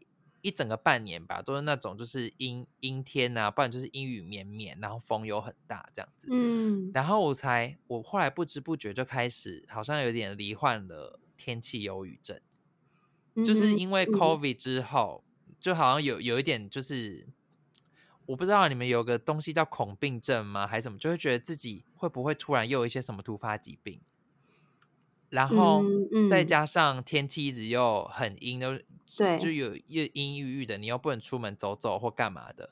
[0.41, 6.29] 一整个半年吧，都是那种就是阴阴天呐、啊，不然就是阴雨绵绵，然后风又很大这样子。
[6.31, 12.41] 嗯，然后我才我后来不知不觉就开始好像有点罹患了天气忧郁症，
[13.35, 17.27] 嗯、就是因为 COVID 之后，嗯、就好像有有一点就是
[18.27, 20.67] 我不知道你们有个东西叫恐病症吗？
[20.67, 20.99] 还是什么？
[20.99, 24.01] 就会觉得自己会不会突然又有一些什么突发疾病？
[25.31, 25.85] 然后
[26.31, 28.81] 再加上天气一直又很阴，又
[29.17, 32.71] 对，就有又阴郁郁的，你又不能出门走走或干嘛的。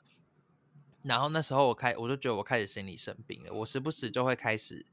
[1.03, 3.53] 然后那时候我开，我就觉得我开始心理生病了。
[3.53, 4.85] 我时不时就会开始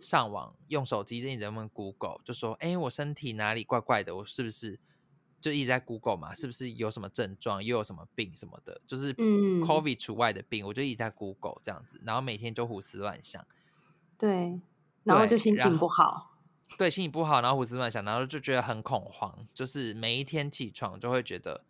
[0.00, 4.14] 上网用手机，一直问 Google，就说：“哎，我身体哪里怪怪的？
[4.16, 4.78] 我是不是
[5.40, 6.34] 就一直在 Google 嘛？
[6.34, 8.80] 是不是有什么症状，又有什么病什么的？
[8.86, 12.00] 就是 COVID 除外的病，嗯、我就一直在 Google 这样子。
[12.04, 13.44] 然后每天就胡思乱想，
[14.18, 14.60] 对，
[15.04, 16.30] 然后就心情不好。”
[16.78, 21.64] 对，心情不好，然后胡思乱想，然后就觉得很恐慌，就是每一天起床就会觉得，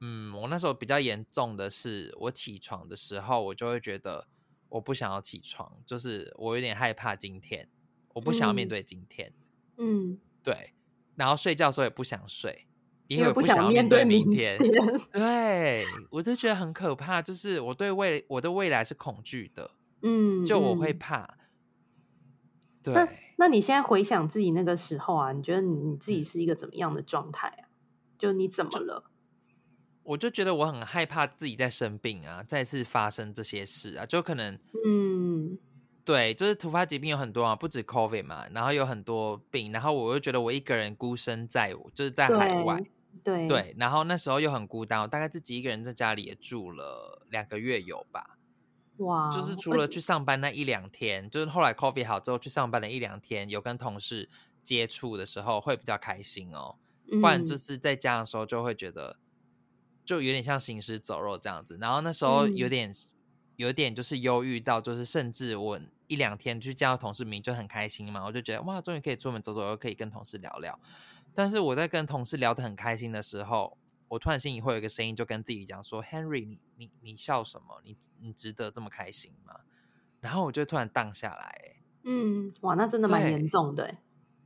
[0.00, 4.26] 嗯，我那时候比较严重的是，我起床的时候，我就会觉得
[4.68, 7.68] 我不想要起床，就是我有点害怕今天，
[8.14, 9.32] 我不想要面对今天，
[9.76, 10.72] 嗯，对，
[11.16, 12.66] 然后睡觉的时候也不想睡，
[13.08, 14.58] 因为不想要面对明天，
[15.12, 19.70] 对，我就觉得很可怕，就是我对未我的未来是恐惧的，
[20.02, 21.22] 嗯，就我会怕，
[22.84, 23.23] 嗯、对。
[23.36, 27.68] 那你现在回想自己那个时候啊，你觉得你自己是一个怎么样的状态啊？
[28.16, 29.10] 就你怎么了？
[30.04, 35.58] 我就觉得我很害怕自己在生病啊，再次发生这些事啊，就可能，嗯，
[36.04, 42.80] 对，就是突发疾病有很多啊，不止 COVID 嘛，然后有很多病，然后我又觉得我一个人孤身在，就是在海外，
[43.24, 48.38] 对，对，然后那时候又很孤单，我大概自己一个人在家里也住了两个月有吧。
[48.98, 49.30] 哇！
[49.30, 54.28] 就是除了去上班那一两天，就是后来 COVID 好之后去上班的一两天，有跟同事
[54.62, 56.76] 接触的时候会比较开心哦。
[57.20, 59.18] 不然就是在家的时候就会觉得，
[60.04, 61.76] 就有点像行尸走肉这样子。
[61.80, 62.90] 然后那时候有点
[63.56, 70.78] 有点就是忧郁到，就是甚至我一两天去见到同事，明明就很开心嘛，我就觉得哇，终于可以出门走走，又可以跟同事聊聊。
[71.34, 73.76] 但是我在跟同事聊得很开心的时候，
[74.08, 77.80] 我突然心里会有一个声音，就跟自己讲说：“Henry，你你你笑什么？
[77.84, 79.60] 你你值得这么开心吗？”
[80.20, 81.76] 然后我就突然荡下来。
[82.02, 83.96] 嗯，哇，那真的蛮严重的。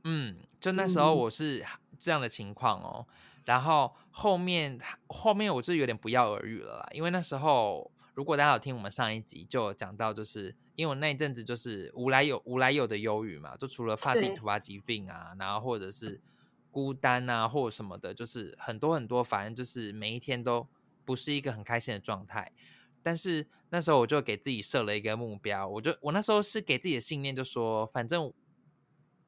[0.03, 1.65] 嗯，就那时候我是
[1.97, 3.05] 这样的情况哦。
[3.07, 16.21] 嗯、然后后面后面我是有点不药而愈了啦，因为那时候如果大家有听我们上一集，就有讲到，就是因为我那一阵子就是无来有无来有的忧郁嘛，就除了发自己突发疾病啊，然后或者是
[16.79, 20.65] 孤单啊，或者什么的，就是很多很多，反正就是每一天都
[21.03, 22.53] 不是一个很开心的状态。
[23.03, 28.31] 但是那时候我就给自己设了一个目标，我就我那时候是给自己的信念，就说反正，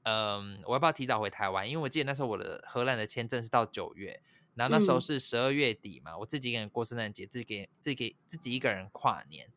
[0.04, 1.70] 嗯，我要不要提早回台湾？
[1.70, 4.22] 因为我记得那时候我的荷兰的签证是到九月，
[4.56, 9.50] 然后那时候是十二月底嘛，嗯、我自己一个人过圣诞节，自己给自己给自己一个人跨年，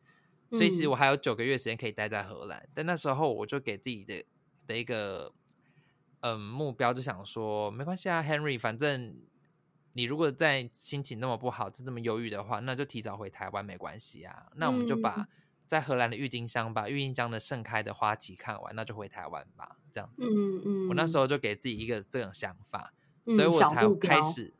[0.51, 2.59] 所以其实我还有九个月时间可以待在荷兰。
[2.59, 4.25] 嗯、但那时候我就给自己的
[4.67, 5.33] 的一个
[6.25, 9.15] 嗯目标，就想说没关系啊，Henry，反正。
[9.97, 14.47] 你如果在心情那么不好，就这么忧郁的话，那就提早回台湾没关系啊。
[14.55, 15.25] 那我们就把
[15.65, 19.77] 在荷兰的郁金香，把郁金香的盛开的花期看完，那就回台湾吧。
[19.93, 20.89] 这样子，嗯嗯。
[20.89, 22.93] 我那时候就给自己一个这种想法，
[23.27, 24.53] 所以我才开始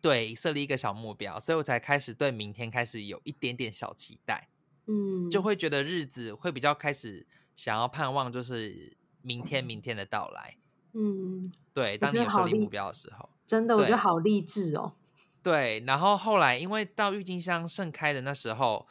[0.00, 4.48] 对设立一个小目标，所以我才开始对明天开始有一点点小期待。
[4.86, 10.56] 嗯，就会觉得日子会比较开始想要盼望，就是明天明天的到来。
[10.96, 11.98] 嗯，对。
[11.98, 13.28] 当你有设立目标的时候。
[13.46, 14.94] 真的，我觉得好励志哦。
[15.42, 18.84] 对，然后后来因为到郁金香盛开的那时候，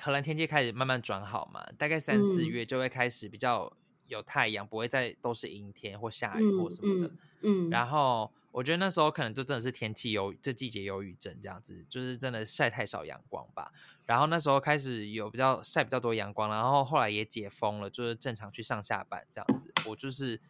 [0.00, 3.72] 荷兰天气开始慢慢转好嘛，大概三四月就会开始比较
[4.08, 7.14] 有太阳，嗯、不会再都是阴天或下雨或什么的。
[7.42, 13.70] 嗯，嗯，然后我觉得那时候可能就真的是天气忧，这季节忧郁症这样子，就是真的晒太少阳光吧。
[14.06, 20.40] 然后那时候开始有比较晒比较多阳光，然后后来也解封了，就是正常去上下班这样子，我就是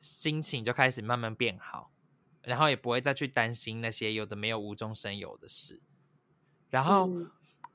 [0.00, 1.90] 心情就开始慢慢变好。
[2.46, 5.80] 然后也不会再去担心那些有的没有无中生有的事，
[6.68, 7.30] 然后、嗯、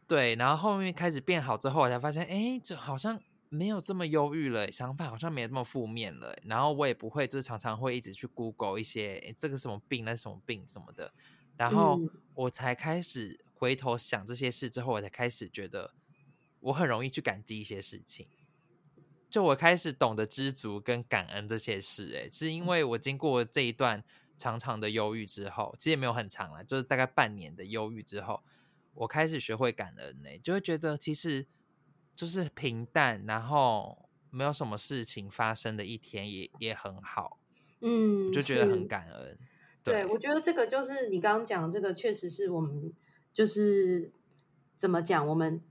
[0.07, 6.37] 对，然后后面开始变好之后，我才发现，哎，这好像没有这么忧郁了，想法好像没有这么负面了。
[6.43, 11.11] 然后我也不会，就是常常会一直去 Google 一些这个什么病，那什么病什么的。
[11.57, 11.99] 然后
[12.35, 15.95] 我才开始回头想这些事之后，我才开始觉得
[16.59, 18.27] 我很容易去感激一些事情。
[19.29, 24.03] 就我开始懂得知足跟感恩这些事，哎，是因为我经过这一段。
[24.39, 28.41] 长长的忧郁之后，其实也没有很长了，就是大概半年的忧郁之后，
[28.93, 31.45] 我开始学会感恩呢，就会觉得其实
[32.15, 37.37] 就是平淡，然后没有什么事情发生的一天也也很好，
[37.81, 39.37] 嗯，就觉得很感恩。
[39.83, 42.93] 对，对，我觉得这个就是你刚刚讲的这个，确实是我们
[43.33, 44.09] 就是
[44.77, 45.61] 怎么讲我们。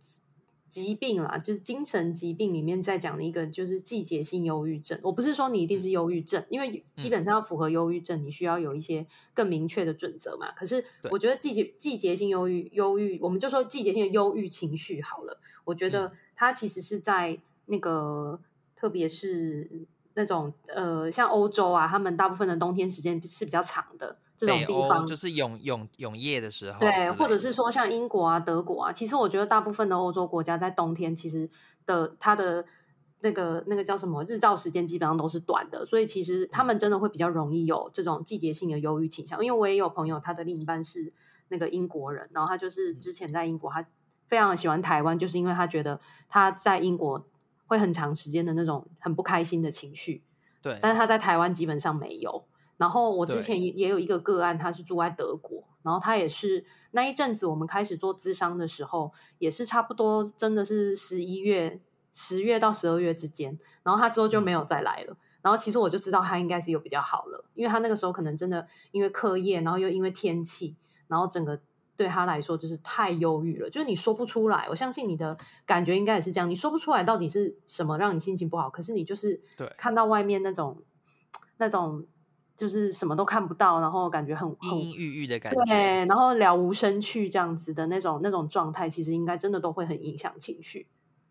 [0.71, 4.99] 疾病啦，就是精神疾病里面在讲的一个，就是季节性忧郁症。
[5.03, 10.53] 我不是说你一定是忧郁症，因为基本上要符合忧郁症，你需要有一些更明确的准则嘛。
[10.53, 15.41] 可是我觉得季节季节性忧郁，忧郁，我们就说季节性的忧郁情绪好了。
[15.65, 18.41] 我觉得它其实是在那个，
[18.77, 24.17] 特别是那种呃，像欧洲啊，他们大部分的冬天时间是比较长的。
[24.39, 31.51] 这种地方就是永永永夜的时候，对，或者是说像英国啊、德国啊，其实我觉得大部分的欧洲国家在冬天其实
[31.85, 32.65] 的它的
[33.21, 39.45] 那个那个叫什么日照时间基本上都是短的，所以其实他们真的会比较容易有这种季节性的忧郁倾向。
[39.45, 41.13] 因为我也有朋友，他的另一半是
[41.49, 43.85] 那个英国人，然后他就是之前在英国，他
[44.29, 47.27] 非常喜欢台湾，就是因为他觉得他在英国
[47.67, 50.23] 会很长时间的那种很不开心的情绪，
[50.63, 52.45] 对，但是他在台湾基本上没有。
[52.79, 61.81] 然后我之前也也有一个个案，他是住在德国，然后他也是那一阵子我们开始做咨商的时候，也是差不多真的是十一月、
[62.13, 65.13] 十月到十二月之间，然后他之后就没有再来了。
[65.13, 70.77] 嗯、然后其实我就知道他应该是有比较好了，因为他那个时候可能真的因为课业，然后又因为天气，
[71.09, 71.61] 然后整个
[71.97, 74.69] 对他来说就是太忧郁了，就是你说不出来。
[74.71, 75.37] 我相信你的
[75.67, 79.43] 感觉应该也是这样，你说不出来到底是什么让你心情不好，可是你就是
[79.77, 80.85] 看到外面那种
[81.57, 82.07] 那种。
[82.59, 90.89] 就是什么都看不到，然后感觉很阴阴郁郁的感觉，对，然后了无生趣这样子的那种那种状态，其实应该真的都会很影响情绪。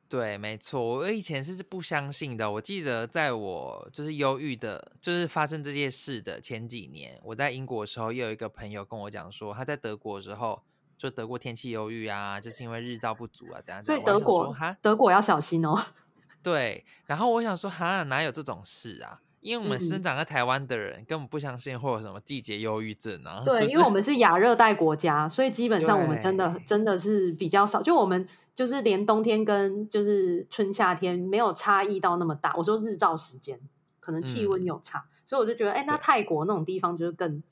[0.07, 2.49] 对，没错，我以前是不相信的。
[2.49, 10.63] 我记得在我就是忧郁的，就是发生这件事的前几年，我在英国的时候，又有一个朋友跟我讲说，他在德国的时候
[10.97, 13.87] 就德国天气忧郁啊，就是因为日照不足啊，这样子。
[13.87, 15.77] 所以德国哈，德国要小心哦。
[16.41, 19.19] 对，然后我想说，哈，哪有这种事啊？
[19.41, 23.41] 因为我们生长在台湾的人根本不相信会有什么季节忧郁症啊。
[23.45, 27.81] 对，就是、因为我们是亚热带国家，所以基本上我们真的真的是比较少。
[27.81, 32.53] 就我们就是连冬天跟就是春夏天没有差异到那么大。
[32.55, 33.59] 我说日照时间
[33.99, 37.43] 可能气温有差，嗯、所以我就觉得，哎，那泰国那种地方就是更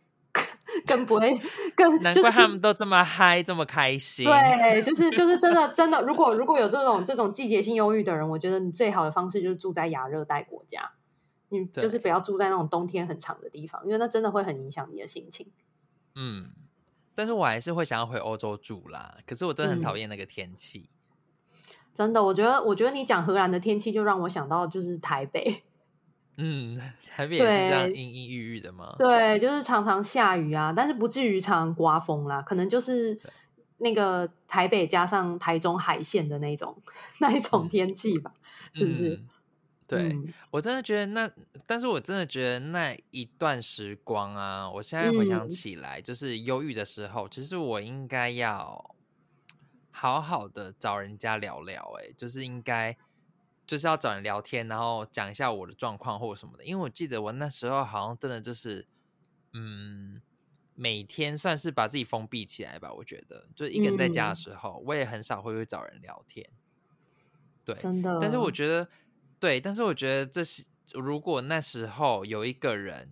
[0.85, 1.39] 更不会
[1.75, 2.01] 更。
[2.01, 4.25] 难怪他们都这么嗨，这么开心。
[4.25, 10.91] 对，就是就是真的 真的，如果如果有这种这种季节性忧郁的人，我觉得你最好的方式就是住在亚热带国家，
[11.49, 15.47] 你就是不要住在那种冬天很长的地方，因为那真的会很影响你的心情。
[16.15, 16.49] 嗯，
[17.13, 19.17] 但是我还是会想要回欧洲住啦。
[19.25, 20.89] 可是我真的很讨厌那个天气。
[20.89, 20.91] 嗯
[21.95, 25.63] 真的，我觉得，我觉得你讲荷兰的天气，就让我想到就是台北。
[26.35, 26.77] 嗯，
[27.09, 28.93] 台北也是这样阴阴郁郁的吗？
[28.99, 33.17] 对，就是常常下雨啊，但是不至于常常刮风啦，可能就是
[33.77, 36.75] 那个台北加上台中海线的那种
[37.21, 38.33] 那一种天气吧，
[38.73, 39.09] 嗯、是不是？
[39.11, 39.29] 嗯、
[39.87, 41.31] 对、嗯、我真的觉得那，
[41.65, 48.95] 但是我真的觉得那一段时光啊，我现在回想起来，就是忧郁的时候，嗯、其实我应该要。
[49.97, 52.97] 好好的找人家聊聊，哎，就是应该
[53.65, 56.65] 就是要找人聊天，然后讲一下我的状况或者什么的。
[56.65, 58.85] 因为我记得我那时候好像真的就是，
[59.53, 60.21] 嗯，
[60.73, 62.91] 每天算是把自己封闭起来吧。
[62.91, 66.45] 我觉得，就是一个人在家的时候，嗯、我也很少会会找人聊天。
[67.63, 68.19] 对，真的。
[68.21, 68.89] 但是我觉得，
[69.45, 73.09] 对，但是我觉得这是如果那时候有一个人。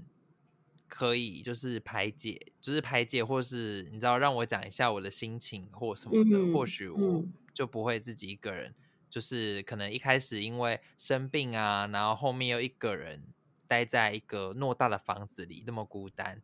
[0.96, 8.76] 可以，就是排解，就是排解，或是你知道，让我讲一下我的心情或什么的，嗯、或许我就不会自己一个人，嗯、
[9.10, 13.24] 就是可能一开始因为生病啊，然后后面又一个人
[13.68, 16.40] 待在一个偌大的房子里，那么孤单，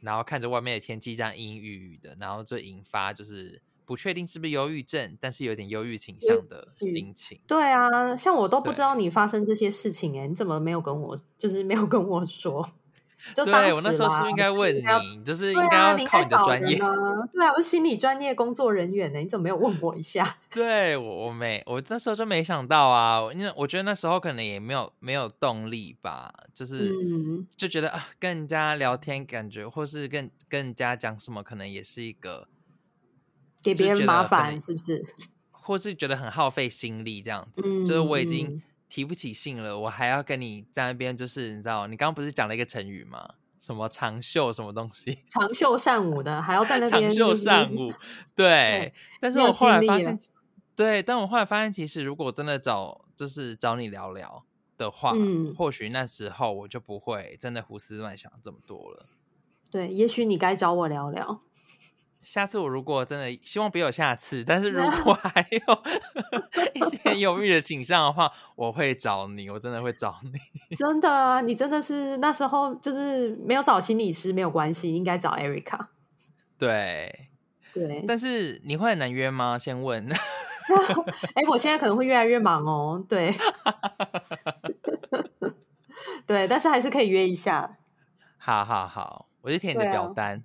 [0.00, 7.40] 然后看着外面的天气这样阴阴郁郁的，然后就引发就是不确定是不是忧郁症，但是有点忧郁倾向的心情。
[7.46, 12.66] 对啊，像我都不知道你发生这些事情，哎，你怎么没有跟我，就是没有跟我说？
[13.34, 16.76] 就对，我那时候是不是应该问你，就是应该要靠你的专业。
[16.76, 16.92] 对啊，
[17.32, 20.38] 对啊，我是心理专业工作人员呢，你怎么没有问我一下？
[20.50, 32.48] 对我，我没，我那时候就没想到啊，因为我觉得那时候可能也没有没有动力吧，就是、嗯、就觉得啊，跟人家聊天感觉，或是跟跟人家讲什么，可能也是一个
[33.62, 35.02] 给别人麻烦，是不是？
[35.50, 38.62] 或是觉得很耗费心力这样子，嗯、就是我已经。
[38.94, 43.26] 提不起劲了，我还要跟你在那边，就是你知道，你刚刚不是讲了一个成语吗？
[43.58, 45.16] 什么长袖什么东西？
[45.26, 47.90] 长袖善舞的，还要在那边长袖善舞。
[48.36, 48.44] 对，
[48.92, 50.18] 对但是我后来发现，
[50.76, 54.44] 对，但我后来发现，其实如果真的找，就是找你聊聊
[54.76, 59.06] 的话，嗯，或许那时候我就不会真的胡思乱想这么多了。
[59.70, 61.40] 对，也许你该找我聊聊。
[62.22, 65.58] 下次我如果真的希望别有下次，但是如果 还有
[66.72, 70.30] 一些犹豫的倾向的话，我会找你，我真的会找你。
[70.76, 75.86] 真的啊，你真的是那时候就是没有找心理师没有关系，应该找 Erica。
[76.58, 77.28] 对
[77.74, 79.58] 对，但是你会很难约吗？
[79.58, 80.06] 先问。
[80.08, 83.04] 哎、欸，我现在可能会越来越忙哦。
[83.08, 83.34] 对，
[86.24, 87.78] 对，但是还是可以约一下。
[88.38, 90.44] 好好好，我就填你的表单。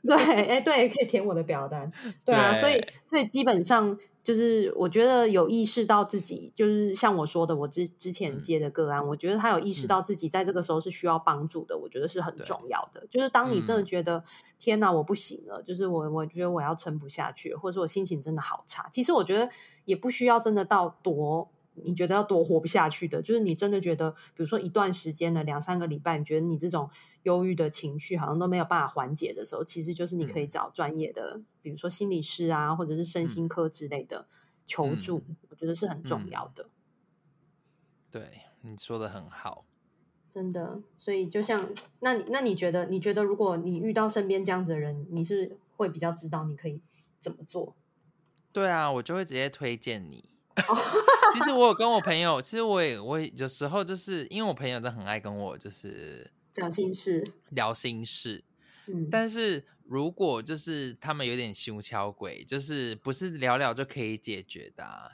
[0.06, 1.90] 对，哎，对，可以填我的表单。
[2.24, 13.06] 对啊，对所以，所以基本上就是，我觉得有意识到自己，就是像我说的，我之之前接的个案，嗯、我觉得他有意识到自己在这个时候是需要帮助的，嗯、我觉得是很重要的。
[13.08, 14.22] 就是当你真的觉得、嗯、
[14.58, 18.88] 天哪，我不行了，就是我，我觉得我要撑不下去，或者说我心情真的好差。
[18.92, 19.48] 其实我觉得
[19.84, 21.50] 也不需要真的到多。
[21.84, 26.88] 你觉得要多活不下去的，就是你真的觉得，比如说一段时间的两三个礼拜，你觉得你这种
[27.22, 34.26] 忧郁的情绪好像都没有办法缓解的时候，其实就是你可以找专业的，嗯、比如说心理师啊，或者是身心科之类的
[34.66, 36.68] 求助，嗯、我觉得是很重要的。
[38.10, 39.64] 对，你说的很好，
[40.32, 40.80] 真的。
[40.96, 46.80] 所以就像，那你那你觉得，你觉得如果你遇到身边这样子的人，你是会比较知道你可以
[47.20, 47.76] 怎么做？
[48.50, 50.37] 对啊，我就会直接推荐你。
[51.32, 58.44] 其实我有跟我朋友，其实我也我也有时候就是因为我朋友都很爱跟我就是讲心事、聊心事，
[58.86, 65.12] 嗯，但是如果就是他们有点胸敲鬼，就是不是聊聊就可以解决的，啊，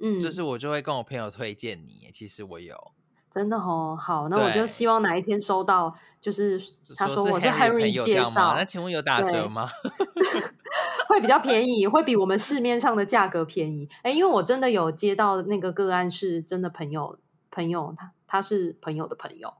[0.00, 2.08] 嗯，就是我就会跟我朋友推荐你。
[2.12, 2.92] 其实我有。
[3.30, 6.56] 真的哦，好，那我就希望哪一天收到，就是
[6.96, 9.48] 他说我是 Henry 介绍，那请问有打折。
[9.48, 9.68] 吗？
[11.08, 13.88] 会比较便宜，会比我们市面上的价格便宜。
[14.02, 17.18] 哎，因为我真的有接到那个个案，是真的朋友
[17.50, 19.54] 朋友，他他是朋友的朋友，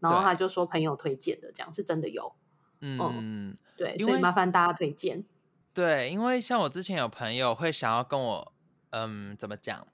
[0.00, 2.34] 然后他就说朋友推荐的，这样是真的有。
[2.80, 5.24] 嗯，嗯，对，所以麻烦大家推荐。
[5.72, 8.52] 对，因为像我之前有朋友会想要跟我，
[8.90, 9.86] 嗯，怎么讲，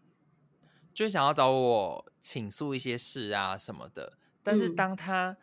[0.93, 5.37] 就想要找我倾诉一些事啊什么的，但是当他。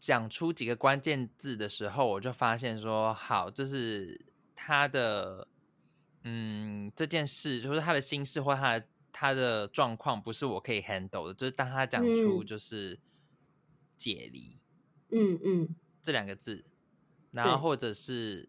[0.00, 4.18] 讲出几个关键字的时候，我就发现说，好，就是
[4.56, 5.46] 他的，
[6.24, 11.34] 嗯，这件事，就是他的心事或他的他的状况，不是我可以 handle 的。
[11.34, 12.98] 就是当他讲出就是
[13.98, 14.58] 解离，
[15.10, 16.64] 嗯嗯，这两个字，
[17.30, 18.48] 然后或者是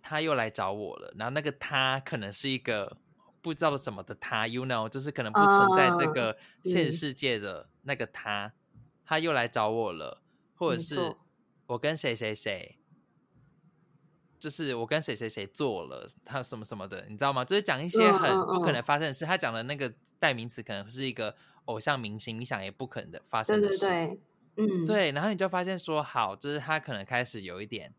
[0.00, 2.96] 他又来找我了，然后那个他可能是一个
[3.42, 10.22] 不知道什么的他，you know，就是可能不存在这个现实世界的那个他，嗯、他又来找我了，
[10.60, 11.16] 或者是
[11.66, 12.76] 我跟谁谁谁。
[14.38, 17.44] 就是我跟谁谁谁做了，他什么什么的，你知道吗？
[17.44, 19.26] 就是讲一些很不可能发生的事。
[19.26, 21.36] 他讲的那个代名词可能是一个
[21.66, 23.78] 偶像明星，你想也不可能的发生的事。
[23.80, 24.16] 对对
[24.56, 25.12] 对，嗯，对。
[25.12, 27.92] 然后你就发现说，好，就是他可能开始有一点。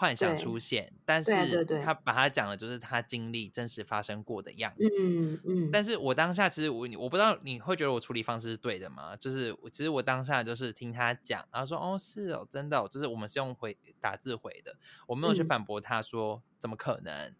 [0.00, 4.88] 幻想出现，但是他把他讲的就是他经历真实发生过的样子。
[4.98, 5.70] 嗯嗯。
[5.70, 9.14] 但是我当下其实我我不知道你会觉得我处理方式是对的吗？
[9.16, 14.74] 就是其实我当下就是听他讲，然后说哦是哦真的哦，就是我们是用回打字回的，
[15.06, 17.34] 我没有去反驳他说怎么可能，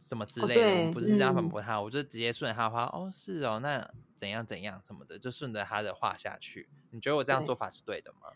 [0.00, 6.68] 什么之类的，我不是这样反驳他，我就直接顺着他的话，哦是哦，那怎样怎样什么的，就顺着他的话下去。
[6.90, 8.26] 你觉得我这样做法是对的吗？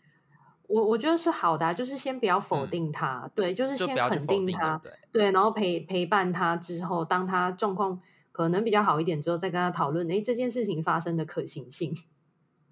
[0.67, 7.99] 我我觉得是好的啊，就是先不要否定他，嗯、对，就是先肯定他，对，对，然后陪陪伴他之后，当他状况
[8.31, 11.93] 可能比较好一点之后，再跟他讨论，哎，这件事情发生的可行性。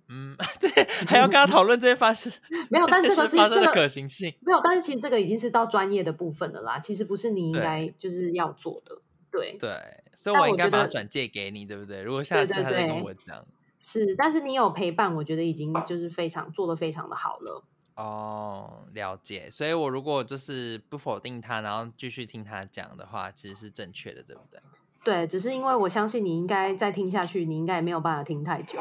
[0.08, 0.70] 嗯， 对，
[1.08, 2.32] 还要跟他讨论这些发生
[2.70, 2.86] 没有？
[2.86, 9.72] 但这个 是这个可行性，没有，但是其实这个已经是到专业的部分了啦，其实不是你应该就是要做的，对对，
[10.14, 12.04] 所以我应该把它转借给你，对不对？
[12.04, 13.44] 如果下次他再跟我讲，
[13.80, 17.64] 是，但是你有陪伴，我觉得已经就是非常做的非常的好了。
[17.96, 19.50] 哦，了解。
[19.50, 24.60] 所以，我如果就是不否定他，然后继续听他讲的话，其实是正确的，对不对？
[25.04, 28.80] 对，只是因为我相信你应该再听下去，你应该也没有办法听太久，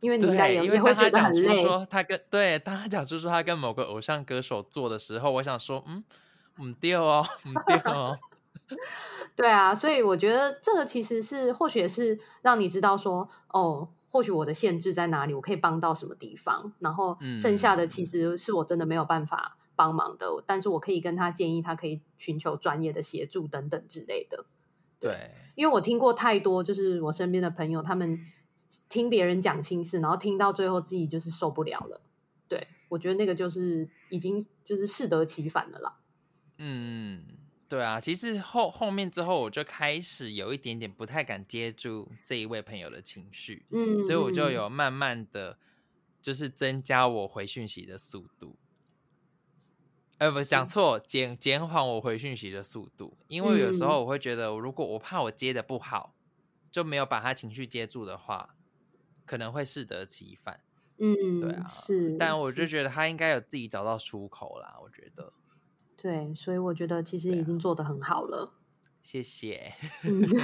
[0.00, 1.62] 因为你应该也，也会觉得很累。
[1.62, 6.02] 说他跟对，当他讲出说他跟某个偶像歌手做的时候，我想说，嗯，
[6.60, 8.18] 唔掉哦，唔掉哦。
[9.36, 13.88] 对啊，所以我觉得这个其实是或许是让你知道说，哦。
[14.10, 24.44] 或许我的限制在哪里，我可以帮到什么地方，然后剩下的其实是我真的没有办法帮忙的，嗯、但是我可以跟他建议，他可以寻求专业的协助等等之类的。
[24.98, 28.18] 对，对，因为我听过太多，就是我身边的朋友，他们
[28.88, 32.00] 听别人讲心事，然后听到最后自己就是受不了了。
[32.48, 35.96] 对，我觉得那个就是已经就是适得其反了啦。
[36.58, 37.22] 嗯。
[37.70, 44.68] 对啊，其实后后面之后，我就开始有一点点不太敢接住这一位朋友的情绪，嗯，所以我就有。
[44.68, 45.56] 慢慢的
[46.20, 48.56] 就是增加我回讯息的速度，
[50.18, 56.14] 呃，不，讲错，减减缓我回讯息的速度，因为有时候我会觉得，如果我怕我接的不好，
[56.72, 58.56] 就没有把他情绪接住的话，
[59.24, 60.60] 可能会适得其反，
[60.98, 65.32] 嗯，对啊，是，但我就觉得他应该有自己找到出口啦，我觉得。
[66.00, 68.54] 对，所以我觉得其实已经做得很好了。
[69.02, 69.72] 谢谢。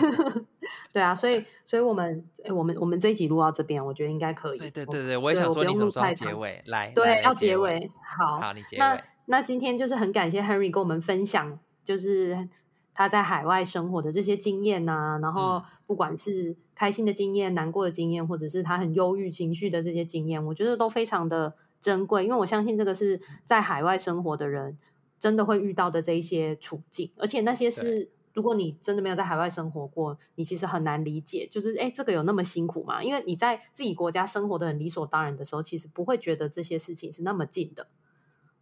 [0.92, 4.59] 对啊，所以，所以我们，我们，我们这一集录到这边，我觉得应该可以。
[4.59, 6.62] 对对对对，我也想说你什么时候结尾？
[6.66, 7.90] 来，对，要结尾。
[8.02, 8.78] 好，好，你结尾。
[8.78, 12.48] 那那今天就是很感谢 Henry 跟我们分享，就是
[12.92, 24.76] 他在海外生活的这些经验啊，然后不管是开心的经验、难过的经验，或者是他很忧郁情绪的这些经验，我觉得都非常的珍贵，因为我相信这个是在海外生活的人。
[25.18, 31.48] 真的会遇到的这一些处境，而且那些是如果你真的没有在海外生活过，你其实很难理解。
[31.50, 33.02] 就是哎，这个有那么辛苦吗？
[33.02, 37.88] 因为你在自己国家生活的很理所当然的时候，其实不会觉得这些事情是那么近的。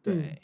[0.00, 0.38] 对，嗯、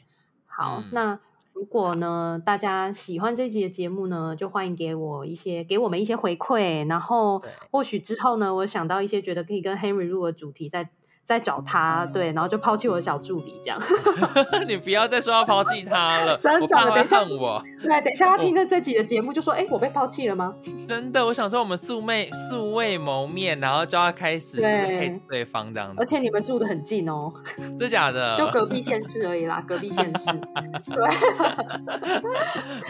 [0.47, 1.21] 好，嗯、那
[1.53, 6.89] 如果呢，大家喜欢这集的节目呢，就欢迎给我一些，给我们一些回馈。
[6.89, 7.41] 然后
[7.71, 10.91] 或许之后呢，我想到一些觉得可以跟 Henry 录的主题，再。
[11.31, 13.79] 再找他，对，然后就抛弃我的小助理，这样。
[14.67, 16.67] 你不要再说要抛弃他了，真的。
[16.67, 20.53] 等一下我，对，等一下他听了这集的节目就说：“哎，我被抛弃了吗？”
[20.89, 25.95] 真的，我想说我们素昧素未谋面，然后就要开始就是黑对方这样子。
[25.99, 27.33] 而且你们住的很近哦，
[27.79, 28.35] 真假的？
[28.35, 30.33] 就隔壁县市而已啦，隔壁县市。
[30.93, 31.09] 对。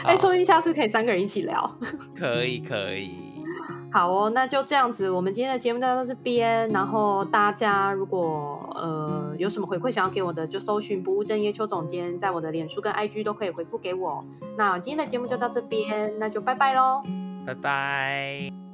[0.04, 1.78] 哎，说不定下次可以三个人一起聊。
[2.16, 3.29] 可以，可以。
[3.92, 6.68] 好哦，那就这样子，我们今天的节目就到这边。
[6.70, 14.24] 然后大家如果呃有什么回馈想要给我的，就搜寻不务正业邱总监，在我的脸书跟 IG 都可以回复给我。
[14.56, 17.02] 那今天的节目就到这边，那就拜拜喽，
[17.46, 18.69] 拜拜。